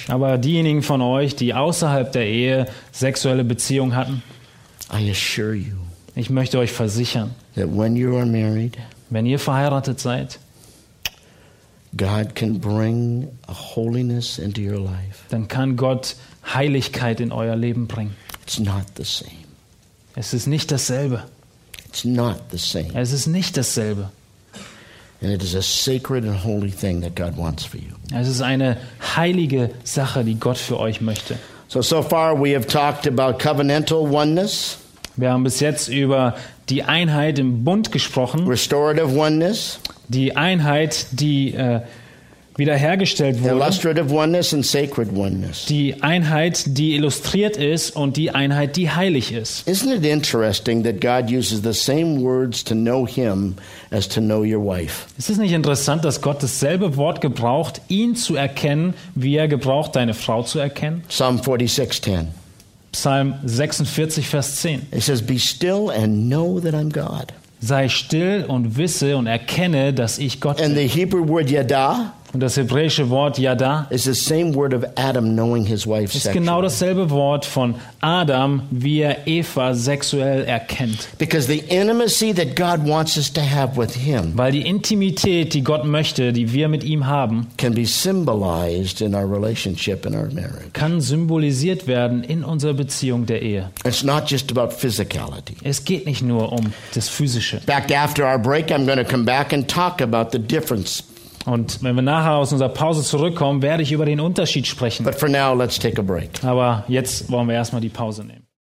[0.08, 4.22] Aber diejenigen von euch, die außerhalb der Ehe sexuelle Beziehungen hatten,
[4.92, 5.84] I assure you
[6.16, 8.76] ich möchte euch versichern, that when you are married,
[9.10, 10.38] wenn ihr verheiratet seid,
[11.96, 15.24] God can bring a holiness into your life.
[15.30, 16.16] dann kann Gott
[16.52, 18.14] Heiligkeit in euer Leben bringen.
[18.42, 19.44] It's not the same.
[20.14, 21.24] Es ist nicht dasselbe.
[21.88, 22.90] It's not the same.
[22.94, 24.10] Es ist nicht dasselbe.
[28.12, 28.76] Es ist eine
[29.16, 31.38] heilige Sache, die Gott für euch möchte.
[31.68, 34.78] So, so far we have talked about covenantal oneness,
[35.16, 36.34] Wir haben bis jetzt über
[36.68, 41.80] die Einheit im Bund gesprochen, restorative oneness, die Einheit, die äh,
[42.56, 43.60] wiederhergestellt wurde, and
[45.68, 49.66] die Einheit, die illustriert ist und die Einheit, die heilig ist.
[49.68, 53.56] Isn't it interesting that God uses the same words to know Him
[53.90, 55.06] as to know your wife?
[55.18, 59.96] Ist es nicht interessant, dass Gott dasselbe Wort gebraucht, ihn zu erkennen, wie er gebraucht,
[59.96, 61.02] deine Frau zu erkennen?
[61.08, 62.26] Psalm 46:10.
[62.92, 64.82] Psalm 46, Vers 10.
[64.92, 67.32] It says, Be still and know that I'm God.
[67.60, 70.88] Sei still und wisse und erkenne, dass ich Gott And bin.
[70.88, 75.36] the Hebrew word yada Und das hebräische Wort Yada is the same word of Adam
[75.36, 81.06] knowing his wife ist genau dasselbe Wort von Adam, wie er Eva sexuell erkennt.
[81.18, 85.62] Because the intimacy that God wants us to have with him Weil die Intimität, die
[85.62, 90.28] Gott möchte, die wir mit ihm haben, can be symbolized in our relationship in our
[90.32, 90.72] marriage.
[90.72, 93.70] kann symbolisiert werden in unserer Beziehung der Ehe.
[93.84, 95.54] It's not just about physicality.
[95.62, 97.58] Es geht nicht nur um das Physische.
[97.58, 101.04] In fact, after our break, I'm going to come back and talk about the difference.
[101.44, 105.04] Und wenn wir nachher aus unserer Pause zurückkommen, werde ich über den Unterschied sprechen.
[106.42, 106.50] Now.
[106.50, 108.43] Aber jetzt wollen wir erstmal die Pause nehmen.